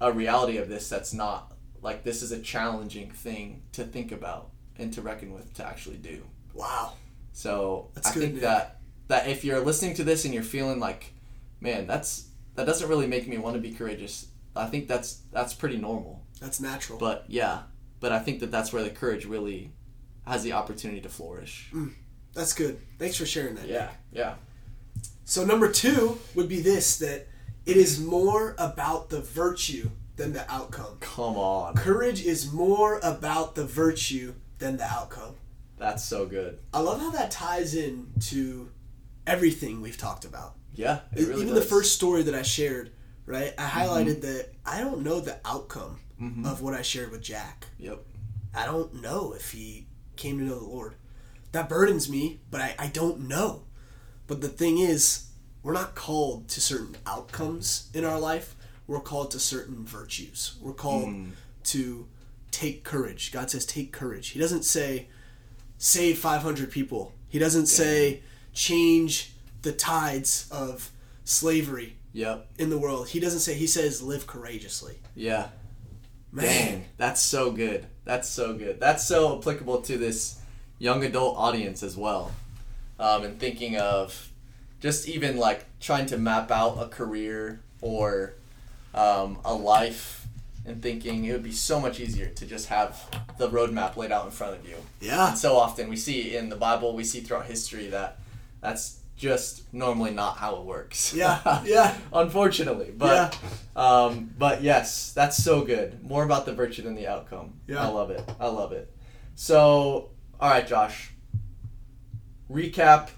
a 0.00 0.12
reality 0.12 0.58
of 0.58 0.68
this 0.68 0.88
that's 0.88 1.14
not 1.14 1.52
like 1.80 2.04
this 2.04 2.22
is 2.22 2.32
a 2.32 2.40
challenging 2.40 3.10
thing 3.10 3.62
to 3.72 3.84
think 3.84 4.12
about 4.12 4.50
and 4.76 4.92
to 4.92 5.02
reckon 5.02 5.32
with 5.32 5.54
to 5.54 5.64
actually 5.64 5.96
do. 5.96 6.22
Wow. 6.52 6.94
So 7.32 7.90
That's 7.94 8.10
I 8.10 8.14
good, 8.14 8.20
think 8.20 8.32
Nick. 8.34 8.42
that 8.42 8.80
that 9.08 9.28
if 9.28 9.44
you're 9.44 9.60
listening 9.60 9.94
to 9.96 10.04
this 10.04 10.24
and 10.24 10.32
you're 10.32 10.42
feeling 10.42 10.80
like, 10.80 11.12
man, 11.60 11.86
that's 11.86 12.28
that 12.54 12.66
doesn't 12.66 12.88
really 12.88 13.06
make 13.06 13.26
me 13.26 13.38
want 13.38 13.54
to 13.54 13.60
be 13.60 13.72
courageous. 13.72 14.26
I 14.54 14.66
think 14.66 14.86
that's 14.86 15.22
that's 15.32 15.54
pretty 15.54 15.76
normal. 15.76 16.22
That's 16.40 16.60
natural. 16.60 16.98
But 16.98 17.24
yeah, 17.28 17.62
but 18.00 18.12
I 18.12 18.18
think 18.18 18.40
that 18.40 18.50
that's 18.50 18.72
where 18.72 18.82
the 18.82 18.90
courage 18.90 19.24
really 19.24 19.72
has 20.26 20.42
the 20.42 20.52
opportunity 20.52 21.00
to 21.00 21.08
flourish. 21.08 21.70
Mm. 21.72 21.92
That's 22.34 22.52
good. 22.52 22.80
Thanks 22.98 23.16
for 23.16 23.26
sharing 23.26 23.54
that. 23.56 23.68
Nick. 23.68 23.90
yeah. 24.12 24.34
So 25.24 25.44
number 25.44 25.70
two 25.70 26.18
would 26.34 26.48
be 26.48 26.60
this 26.60 26.98
that 26.98 27.26
it 27.64 27.76
is 27.76 27.98
more 28.00 28.54
about 28.58 29.08
the 29.08 29.20
virtue 29.20 29.90
than 30.16 30.32
the 30.32 30.50
outcome. 30.52 30.96
Come 31.00 31.36
on. 31.36 31.74
Courage 31.74 32.22
is 32.24 32.52
more 32.52 33.00
about 33.02 33.54
the 33.54 33.64
virtue 33.64 34.34
than 34.58 34.76
the 34.76 34.84
outcome. 34.84 35.34
That's 35.78 36.04
so 36.04 36.26
good. 36.26 36.58
I 36.72 36.80
love 36.80 37.00
how 37.00 37.10
that 37.10 37.30
ties 37.30 37.74
in 37.74 38.12
to 38.26 38.70
everything 39.26 39.80
we've 39.80 39.96
talked 39.96 40.24
about. 40.24 40.54
Yeah, 40.74 41.00
really 41.14 41.42
Even 41.42 41.54
does. 41.54 41.62
the 41.64 41.68
first 41.68 41.94
story 41.94 42.22
that 42.24 42.34
I 42.34 42.42
shared, 42.42 42.90
right? 43.26 43.54
I 43.56 43.62
Mm-hmm. 43.62 43.78
highlighted 43.80 44.20
that 44.22 44.48
I 44.66 44.80
don't 44.80 45.02
know 45.02 45.20
the 45.20 45.38
outcome 45.44 46.00
of 46.44 46.62
what 46.62 46.72
I 46.74 46.82
shared 46.82 47.10
with 47.10 47.22
Jack. 47.22 47.66
Yep. 47.78 47.98
I 48.54 48.64
don't 48.66 49.02
know 49.02 49.34
if 49.34 49.50
he 49.52 49.86
came 50.16 50.38
to 50.38 50.44
know 50.44 50.58
the 50.58 50.64
Lord. 50.64 50.94
That 51.54 51.68
burdens 51.68 52.10
me, 52.10 52.40
but 52.50 52.60
I, 52.60 52.74
I 52.80 52.86
don't 52.88 53.28
know. 53.28 53.62
But 54.26 54.40
the 54.40 54.48
thing 54.48 54.78
is, 54.78 55.28
we're 55.62 55.72
not 55.72 55.94
called 55.94 56.48
to 56.48 56.60
certain 56.60 56.96
outcomes 57.06 57.90
in 57.94 58.04
our 58.04 58.18
life. 58.18 58.56
We're 58.88 58.98
called 58.98 59.30
to 59.30 59.38
certain 59.38 59.84
virtues. 59.84 60.56
We're 60.60 60.72
called 60.72 61.04
Hmm. 61.04 61.28
to 61.64 62.08
take 62.50 62.82
courage. 62.82 63.30
God 63.30 63.50
says, 63.52 63.64
take 63.64 63.92
courage. 63.92 64.30
He 64.30 64.40
doesn't 64.40 64.64
say, 64.64 65.06
save 65.78 66.18
500 66.18 66.72
people. 66.72 67.12
He 67.28 67.38
doesn't 67.38 67.66
say, 67.66 68.22
change 68.52 69.32
the 69.62 69.72
tides 69.72 70.48
of 70.50 70.90
slavery 71.24 71.94
Yep. 72.14 72.48
in 72.58 72.70
the 72.70 72.78
world. 72.78 73.08
He 73.10 73.20
doesn't 73.20 73.40
say, 73.40 73.54
he 73.54 73.68
says, 73.68 74.02
live 74.02 74.26
courageously. 74.26 74.98
Yeah. 75.14 75.50
Man. 76.32 76.44
Dang, 76.46 76.84
that's 76.96 77.20
so 77.20 77.52
good. 77.52 77.86
That's 78.04 78.28
so 78.28 78.54
good. 78.54 78.80
That's 78.80 79.06
so 79.06 79.38
applicable 79.38 79.82
to 79.82 79.96
this 79.96 80.40
young 80.78 81.04
adult 81.04 81.36
audience 81.38 81.82
as 81.82 81.96
well. 81.96 82.32
Um, 82.98 83.24
and 83.24 83.40
thinking 83.40 83.76
of 83.76 84.30
just 84.80 85.08
even 85.08 85.36
like 85.36 85.64
trying 85.80 86.06
to 86.06 86.18
map 86.18 86.50
out 86.50 86.76
a 86.80 86.88
career 86.88 87.60
or 87.80 88.34
um, 88.94 89.38
a 89.44 89.54
life 89.54 90.26
and 90.66 90.82
thinking 90.82 91.24
it 91.24 91.32
would 91.32 91.42
be 91.42 91.52
so 91.52 91.80
much 91.80 92.00
easier 92.00 92.28
to 92.28 92.46
just 92.46 92.68
have 92.68 93.04
the 93.38 93.48
roadmap 93.48 93.96
laid 93.96 94.12
out 94.12 94.24
in 94.24 94.30
front 94.30 94.56
of 94.56 94.66
you. 94.68 94.76
Yeah. 95.00 95.28
And 95.30 95.38
so 95.38 95.56
often 95.56 95.88
we 95.88 95.96
see 95.96 96.36
in 96.36 96.48
the 96.48 96.56
Bible, 96.56 96.94
we 96.94 97.04
see 97.04 97.20
throughout 97.20 97.46
history 97.46 97.88
that 97.88 98.18
that's 98.60 99.00
just 99.16 99.72
normally 99.72 100.10
not 100.10 100.38
how 100.38 100.56
it 100.56 100.62
works. 100.62 101.14
Yeah. 101.14 101.62
Yeah. 101.64 101.96
Unfortunately, 102.12 102.92
but 102.96 103.38
um, 103.76 104.30
but 104.38 104.62
yes, 104.62 105.12
that's 105.12 105.42
so 105.42 105.62
good. 105.62 106.02
More 106.02 106.24
about 106.24 106.46
the 106.46 106.54
virtue 106.54 106.82
than 106.82 106.94
the 106.94 107.08
outcome. 107.08 107.54
Yeah. 107.66 107.82
I 107.82 107.88
love 107.88 108.10
it. 108.10 108.22
I 108.40 108.48
love 108.48 108.72
it. 108.72 108.90
So, 109.34 110.10
all 110.40 110.50
right, 110.50 110.66
Josh. 110.66 111.12
Recap. 112.50 113.10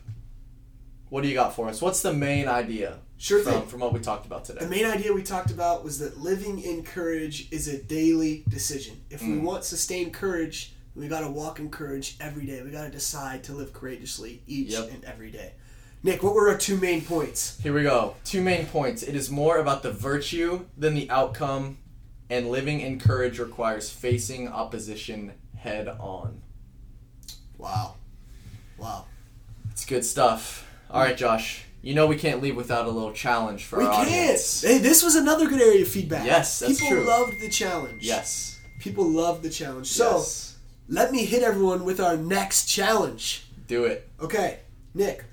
What 1.08 1.22
do 1.22 1.28
you 1.28 1.34
got 1.34 1.54
for 1.54 1.68
us? 1.68 1.80
What's 1.80 2.02
the 2.02 2.12
main 2.12 2.48
idea 2.48 2.98
Sure 3.16 3.42
from, 3.42 3.52
thing. 3.52 3.66
from 3.66 3.80
what 3.80 3.92
we 3.92 4.00
talked 4.00 4.26
about 4.26 4.44
today? 4.44 4.60
The 4.60 4.68
main 4.68 4.84
idea 4.84 5.12
we 5.12 5.22
talked 5.22 5.50
about 5.50 5.84
was 5.84 5.98
that 6.00 6.18
living 6.18 6.60
in 6.60 6.82
courage 6.82 7.48
is 7.50 7.68
a 7.68 7.80
daily 7.80 8.44
decision. 8.48 9.00
If 9.08 9.22
we 9.22 9.28
mm. 9.28 9.42
want 9.42 9.64
sustained 9.64 10.12
courage, 10.12 10.74
we 10.94 11.08
got 11.08 11.20
to 11.20 11.30
walk 11.30 11.58
in 11.60 11.70
courage 11.70 12.16
every 12.20 12.44
day. 12.46 12.62
We 12.62 12.70
got 12.70 12.84
to 12.84 12.90
decide 12.90 13.44
to 13.44 13.52
live 13.52 13.72
courageously 13.72 14.42
each 14.46 14.72
Yep. 14.72 14.90
and 14.92 15.04
every 15.04 15.30
day. 15.30 15.52
Nick, 16.02 16.22
what 16.22 16.34
were 16.34 16.48
our 16.48 16.58
two 16.58 16.76
main 16.76 17.02
points? 17.02 17.58
Here 17.62 17.72
we 17.72 17.82
go. 17.82 18.16
Two 18.24 18.42
main 18.42 18.66
points. 18.66 19.02
It 19.02 19.14
is 19.14 19.30
more 19.30 19.58
about 19.58 19.82
the 19.82 19.92
virtue 19.92 20.66
than 20.76 20.94
the 20.94 21.10
outcome, 21.10 21.78
and 22.28 22.48
living 22.50 22.80
in 22.80 22.98
courage 22.98 23.38
requires 23.38 23.90
facing 23.90 24.48
opposition 24.48 25.32
head 25.56 25.88
on. 25.88 26.42
Wow. 27.58 27.94
Wow. 28.78 29.06
It's 29.70 29.84
good 29.84 30.04
stuff. 30.04 30.66
All 30.90 31.00
right, 31.02 31.16
Josh. 31.16 31.64
You 31.82 31.94
know 31.94 32.06
we 32.06 32.16
can't 32.16 32.42
leave 32.42 32.56
without 32.56 32.86
a 32.86 32.90
little 32.90 33.12
challenge 33.12 33.64
for 33.64 33.76
us. 33.76 33.80
We 33.82 33.86
our 33.86 34.04
can't. 34.04 34.08
audience. 34.08 34.62
Hey, 34.62 34.78
this 34.78 35.02
was 35.04 35.14
another 35.14 35.48
good 35.48 35.60
area 35.60 35.82
of 35.82 35.88
feedback. 35.88 36.26
Yes, 36.26 36.58
that's 36.58 36.80
People 36.80 36.96
true. 36.98 37.06
loved 37.06 37.40
the 37.40 37.48
challenge. 37.48 38.02
Yes. 38.02 38.58
People 38.80 39.04
loved 39.08 39.42
the 39.42 39.50
challenge. 39.50 39.86
So, 39.86 40.16
yes. 40.16 40.56
let 40.88 41.12
me 41.12 41.24
hit 41.24 41.42
everyone 41.42 41.84
with 41.84 42.00
our 42.00 42.16
next 42.16 42.66
challenge. 42.66 43.46
Do 43.68 43.84
it. 43.84 44.08
Okay, 44.20 44.60
Nick, 44.94 45.24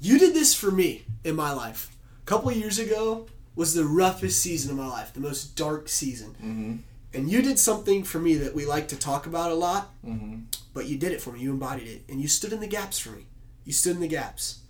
you 0.00 0.18
did 0.18 0.32
this 0.34 0.54
for 0.54 0.70
me 0.70 1.04
in 1.24 1.36
my 1.36 1.52
life. 1.52 1.94
A 2.22 2.26
couple 2.26 2.50
years 2.52 2.78
ago 2.78 3.26
was 3.54 3.74
the 3.74 3.84
roughest 3.84 4.40
season 4.40 4.70
of 4.70 4.76
my 4.78 4.86
life, 4.86 5.12
the 5.12 5.20
most 5.20 5.54
dark 5.56 5.88
season. 5.88 6.30
Mm-hmm. 6.42 6.76
And 7.12 7.30
you 7.30 7.42
did 7.42 7.58
something 7.58 8.04
for 8.04 8.18
me 8.20 8.36
that 8.36 8.54
we 8.54 8.64
like 8.64 8.88
to 8.88 8.96
talk 8.96 9.26
about 9.26 9.50
a 9.50 9.54
lot, 9.54 9.90
Mm-hmm. 10.06 10.42
But 10.72 10.86
you 10.86 10.98
did 10.98 11.12
it 11.12 11.20
for 11.20 11.32
me. 11.32 11.40
You 11.40 11.50
embodied 11.50 11.88
it. 11.88 12.04
And 12.08 12.20
you 12.20 12.28
stood 12.28 12.52
in 12.52 12.60
the 12.60 12.66
gaps 12.66 12.98
for 12.98 13.10
me. 13.10 13.26
You 13.64 13.72
stood 13.72 13.96
in 13.96 14.00
the 14.00 14.08
gaps. 14.08 14.60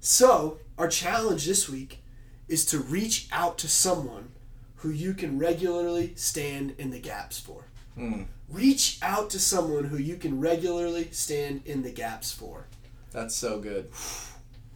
So, 0.00 0.58
our 0.78 0.88
challenge 0.88 1.46
this 1.46 1.68
week 1.68 2.02
is 2.48 2.64
to 2.66 2.78
reach 2.78 3.28
out 3.32 3.58
to 3.58 3.68
someone 3.68 4.30
who 4.76 4.90
you 4.90 5.14
can 5.14 5.38
regularly 5.38 6.12
stand 6.16 6.74
in 6.78 6.90
the 6.90 6.98
gaps 6.98 7.38
for. 7.38 7.66
Mm. 7.96 8.26
Reach 8.48 8.98
out 9.00 9.30
to 9.30 9.38
someone 9.38 9.84
who 9.84 9.96
you 9.96 10.16
can 10.16 10.40
regularly 10.40 11.08
stand 11.12 11.62
in 11.64 11.82
the 11.82 11.90
gaps 11.90 12.32
for. 12.32 12.66
That's 13.12 13.34
so 13.34 13.60
good. 13.60 13.90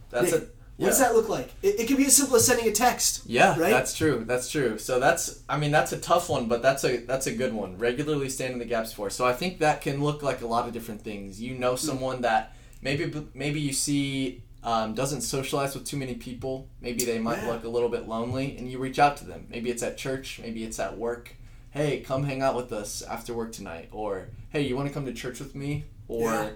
That's 0.09 0.31
Nick, 0.31 0.43
a. 0.43 0.47
What 0.77 0.87
does 0.89 0.99
that 0.99 1.15
look 1.15 1.27
like? 1.27 1.49
It, 1.63 1.79
it 1.81 1.87
could 1.87 1.97
be 1.97 2.05
as 2.05 2.15
simple 2.15 2.35
as 2.35 2.45
sending 2.45 2.67
a 2.67 2.71
text. 2.71 3.23
Yeah, 3.25 3.59
right? 3.59 3.71
that's 3.71 3.97
true. 3.97 4.23
That's 4.27 4.49
true. 4.49 4.77
So 4.77 4.99
that's 4.99 5.41
I 5.49 5.57
mean 5.57 5.71
that's 5.71 5.91
a 5.91 5.97
tough 5.97 6.29
one, 6.29 6.47
but 6.47 6.61
that's 6.61 6.83
a 6.83 6.97
that's 6.97 7.25
a 7.27 7.33
good 7.33 7.53
one. 7.53 7.77
Regularly 7.77 8.29
stand 8.29 8.53
in 8.53 8.59
the 8.59 8.65
gaps 8.65 8.93
for. 8.93 9.09
So 9.09 9.25
I 9.25 9.33
think 9.33 9.59
that 9.59 9.81
can 9.81 10.03
look 10.03 10.21
like 10.21 10.41
a 10.41 10.47
lot 10.47 10.67
of 10.67 10.73
different 10.73 11.01
things. 11.01 11.41
You 11.41 11.55
know 11.57 11.75
someone 11.75 12.21
that 12.21 12.53
maybe 12.81 13.11
maybe 13.33 13.59
you 13.59 13.73
see 13.73 14.43
um, 14.63 14.93
doesn't 14.93 15.21
socialize 15.21 15.73
with 15.73 15.85
too 15.85 15.97
many 15.97 16.13
people. 16.15 16.67
Maybe 16.81 17.05
they 17.05 17.19
might 17.19 17.39
Yeah. 17.41 17.51
look 17.53 17.63
a 17.63 17.69
little 17.69 17.89
bit 17.89 18.07
lonely, 18.07 18.55
and 18.57 18.69
you 18.71 18.77
reach 18.79 18.99
out 18.99 19.17
to 19.17 19.25
them. 19.25 19.47
Maybe 19.49 19.69
it's 19.71 19.81
at 19.81 19.97
church. 19.97 20.39
Maybe 20.43 20.63
it's 20.63 20.79
at 20.79 20.97
work. 20.97 21.35
Hey, 21.71 22.01
come 22.01 22.23
hang 22.23 22.41
out 22.41 22.55
with 22.55 22.71
us 22.71 23.01
after 23.01 23.33
work 23.33 23.51
tonight. 23.51 23.89
Or 23.91 24.29
hey, 24.49 24.61
you 24.61 24.75
want 24.75 24.87
to 24.89 24.93
come 24.93 25.05
to 25.05 25.13
church 25.13 25.39
with 25.39 25.55
me? 25.55 25.85
Or 26.07 26.31
Yeah. 26.31 26.49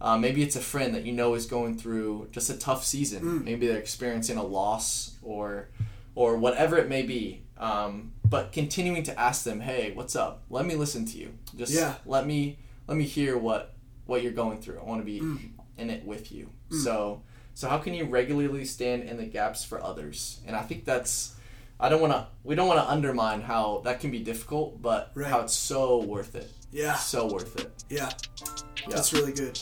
Uh, 0.00 0.16
maybe 0.18 0.42
it's 0.42 0.56
a 0.56 0.60
friend 0.60 0.94
that 0.94 1.04
you 1.06 1.12
know 1.12 1.34
is 1.34 1.46
going 1.46 1.76
through 1.78 2.28
just 2.32 2.50
a 2.50 2.56
tough 2.56 2.84
season. 2.84 3.22
Mm. 3.22 3.44
Maybe 3.44 3.66
they're 3.66 3.78
experiencing 3.78 4.36
a 4.36 4.44
loss 4.44 5.16
or 5.22 5.68
or 6.14 6.36
whatever 6.36 6.76
it 6.78 6.88
may 6.88 7.02
be. 7.02 7.42
Um, 7.58 8.12
but 8.28 8.52
continuing 8.52 9.02
to 9.04 9.18
ask 9.18 9.44
them, 9.44 9.60
hey, 9.60 9.92
what's 9.94 10.16
up? 10.16 10.42
Let 10.50 10.66
me 10.66 10.74
listen 10.74 11.06
to 11.06 11.18
you. 11.18 11.32
Just 11.56 11.72
Yeah. 11.72 11.94
let 12.04 12.26
me 12.26 12.58
let 12.86 12.96
me 12.96 13.04
hear 13.04 13.36
what 13.38 13.74
what 14.06 14.22
you're 14.22 14.32
going 14.32 14.58
through. 14.60 14.78
I 14.80 14.84
want 14.84 15.00
to 15.00 15.04
be 15.06 15.20
Mm. 15.20 15.50
in 15.78 15.90
it 15.90 16.04
with 16.04 16.30
you. 16.32 16.50
So 16.70 17.22
so 17.54 17.68
how 17.68 17.78
can 17.78 17.94
you 17.94 18.04
regularly 18.04 18.64
stand 18.66 19.04
in 19.04 19.16
the 19.16 19.24
gaps 19.24 19.64
for 19.64 19.82
others? 19.82 20.40
And 20.46 20.54
I 20.54 20.62
think 20.62 20.84
that's 20.84 21.34
I 21.80 21.88
don't 21.88 22.00
want 22.00 22.12
to 22.12 22.26
we 22.44 22.54
don't 22.54 22.68
want 22.68 22.80
to 22.80 22.90
undermine 22.90 23.40
how 23.42 23.80
that 23.84 24.00
can 24.00 24.10
be 24.10 24.20
difficult, 24.20 24.80
but 24.82 25.10
Right. 25.14 25.28
how 25.30 25.40
it's 25.40 25.54
so 25.54 26.02
worth 26.02 26.34
it. 26.34 26.50
Yeah, 26.72 26.94
So 26.96 27.26
worth 27.32 27.58
it. 27.58 27.70
yeah. 27.88 28.10
Yeah. 28.82 28.88
That's 28.96 29.12
really 29.14 29.32
good. 29.32 29.58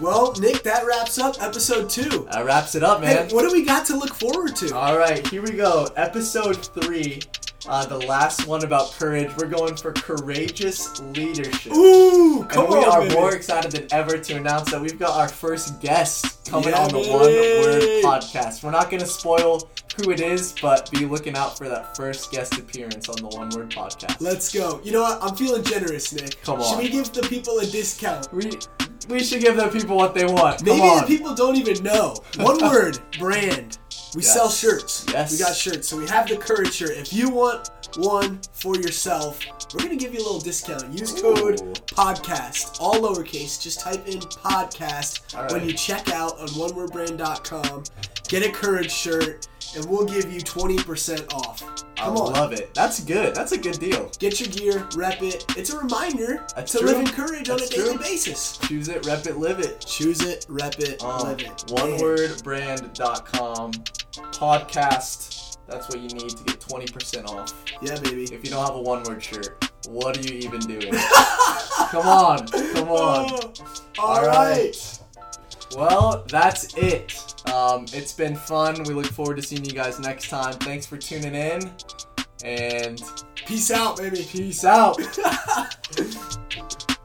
Well, 0.00 0.32
Nick, 0.40 0.62
that 0.62 0.86
wraps 0.86 1.18
up 1.18 1.42
episode 1.42 1.90
two. 1.90 2.28
That 2.32 2.44
wraps 2.44 2.74
it 2.74 2.82
up, 2.82 3.00
man. 3.00 3.28
Hey, 3.28 3.34
what 3.34 3.42
do 3.42 3.52
we 3.52 3.64
got 3.64 3.84
to 3.86 3.96
look 3.96 4.14
forward 4.14 4.54
to? 4.56 4.74
All 4.76 4.96
right, 4.96 5.26
here 5.28 5.42
we 5.42 5.52
go. 5.52 5.88
Episode 5.96 6.56
three, 6.56 7.20
uh, 7.68 7.84
the 7.86 7.98
last 8.06 8.46
one 8.46 8.62
about 8.64 8.92
courage. 8.92 9.30
We're 9.36 9.48
going 9.48 9.74
for 9.76 9.92
courageous 9.92 11.00
leadership. 11.00 11.72
Ooh, 11.72 12.44
come 12.44 12.66
and 12.66 12.74
we 12.74 12.78
on, 12.78 12.88
are 12.90 13.00
baby. 13.02 13.14
more 13.14 13.34
excited 13.34 13.72
than 13.72 13.88
ever 13.92 14.18
to 14.18 14.36
announce 14.36 14.70
that 14.70 14.80
we've 14.80 14.98
got 14.98 15.18
our 15.18 15.28
first 15.28 15.80
guest 15.80 16.48
coming 16.48 16.74
on 16.74 16.88
the. 16.90 16.98
One 16.98 17.08
Word 17.08 17.82
podcast. 18.04 18.62
We're 18.62 18.70
not 18.70 18.90
going 18.90 19.00
to 19.00 19.06
spoil 19.06 19.68
who 19.96 20.12
it 20.12 20.20
is, 20.20 20.54
but 20.62 20.88
be 20.92 21.04
looking 21.06 21.34
out 21.36 21.58
for 21.58 21.68
that 21.68 21.96
first 21.96 22.30
guest 22.30 22.56
appearance 22.56 23.08
on 23.08 23.16
the 23.16 23.28
One 23.36 23.50
Word 23.50 23.70
podcast. 23.70 24.20
Let's 24.20 24.52
go. 24.54 24.80
You 24.84 24.92
know 24.92 25.02
what? 25.02 25.18
I'm 25.22 25.34
feeling 25.34 25.64
generous, 25.64 26.12
Nick. 26.12 26.40
Come 26.44 26.60
on. 26.60 26.68
Should 26.68 26.78
we 26.78 26.88
give 26.88 27.12
the 27.12 27.22
people 27.22 27.58
a 27.58 27.66
discount? 27.66 28.32
we 28.32 28.50
we 29.08 29.22
should 29.24 29.40
give 29.40 29.56
the 29.56 29.68
people 29.68 29.96
what 29.96 30.14
they 30.14 30.24
want. 30.24 30.58
Come 30.58 30.66
Maybe 30.76 30.80
on. 30.88 31.00
the 31.02 31.06
people 31.06 31.34
don't 31.34 31.56
even 31.56 31.82
know. 31.82 32.16
One 32.36 32.58
word, 32.62 32.98
brand. 33.18 33.78
We 34.14 34.22
Yes. 34.22 34.32
sell 34.32 34.48
shirts. 34.48 35.04
Yes. 35.12 35.32
We 35.32 35.38
got 35.38 35.54
shirts. 35.54 35.88
So 35.88 35.96
we 35.98 36.06
have 36.08 36.26
the 36.28 36.36
Courage 36.36 36.72
shirt. 36.72 36.90
If 36.92 37.12
you 37.12 37.28
want 37.28 37.68
one 37.96 38.40
for 38.52 38.74
yourself, 38.76 39.38
we're 39.74 39.80
going 39.84 39.98
to 39.98 40.02
give 40.02 40.14
you 40.14 40.20
a 40.20 40.24
little 40.24 40.40
discount. 40.40 40.98
Use 40.98 41.12
code 41.20 41.60
Ooh. 41.60 41.72
podcast, 41.88 42.78
all 42.80 42.94
lowercase. 42.94 43.60
Just 43.60 43.80
type 43.80 44.06
in 44.08 44.20
podcast 44.20 45.36
All 45.36 45.46
when 45.54 45.66
you 45.68 45.74
check 45.74 46.10
out 46.10 46.38
on 46.40 46.48
onewordbrand.com. 46.48 47.84
Get 48.28 48.46
a 48.46 48.50
Courage 48.50 48.90
shirt, 48.90 49.46
and 49.76 49.84
we'll 49.86 50.06
give 50.06 50.32
you 50.32 50.40
20% 50.40 51.32
off. 51.34 51.62
I 51.98 52.04
Come 52.04 52.16
on. 52.16 52.32
love 52.32 52.52
it. 52.52 52.72
That's 52.74 53.00
good. 53.04 53.34
That's 53.34 53.52
a 53.52 53.58
good 53.58 53.78
deal. 53.78 54.10
Get 54.18 54.40
your 54.40 54.48
gear, 54.50 54.86
rep 54.96 55.20
it. 55.22 55.44
It's 55.56 55.70
a 55.70 55.78
reminder 55.78 56.44
That's 56.54 56.72
to 56.72 56.78
true. 56.78 56.88
live 56.88 57.00
in 57.00 57.06
courage 57.08 57.48
on 57.50 57.56
a 57.56 57.60
That's 57.60 57.70
daily 57.70 57.94
true. 57.96 58.02
basis. 58.02 58.56
Choose 58.58 58.88
it, 58.88 59.04
rep 59.06 59.26
it, 59.26 59.36
live 59.38 59.60
it. 59.60 59.84
Choose 59.86 60.20
it, 60.22 60.46
rep 60.48 60.78
it, 60.78 61.02
Um, 61.02 61.22
live 61.24 61.40
it. 61.40 61.56
Onewordbrand.com 61.68 63.72
podcast. 64.32 65.58
That's 65.66 65.88
what 65.88 66.00
you 66.00 66.08
need 66.08 66.30
to 66.30 66.44
get 66.44 66.60
20% 66.60 67.26
off. 67.28 67.52
Yeah, 67.82 67.98
baby. 68.00 68.24
If 68.24 68.42
you 68.44 68.50
don't 68.50 68.64
have 68.64 68.76
a 68.76 68.80
one 68.80 69.02
word 69.02 69.22
shirt, 69.22 69.70
what 69.88 70.16
are 70.16 70.20
you 70.22 70.38
even 70.38 70.60
doing? 70.60 70.92
come 71.90 72.06
on, 72.08 72.46
come 72.48 72.88
on. 72.88 73.52
All 73.98 74.24
right. 74.26 74.97
Well, 75.76 76.24
that's 76.28 76.74
it. 76.76 77.42
Um, 77.52 77.86
it's 77.92 78.12
been 78.12 78.36
fun. 78.36 78.82
We 78.84 78.94
look 78.94 79.06
forward 79.06 79.36
to 79.36 79.42
seeing 79.42 79.64
you 79.64 79.72
guys 79.72 80.00
next 80.00 80.28
time. 80.28 80.54
Thanks 80.54 80.86
for 80.86 80.96
tuning 80.96 81.34
in. 81.34 81.70
And 82.44 83.02
Peace 83.48 83.70
out, 83.70 83.96
baby. 83.96 84.26
Peace 84.28 84.64
out. 84.64 84.98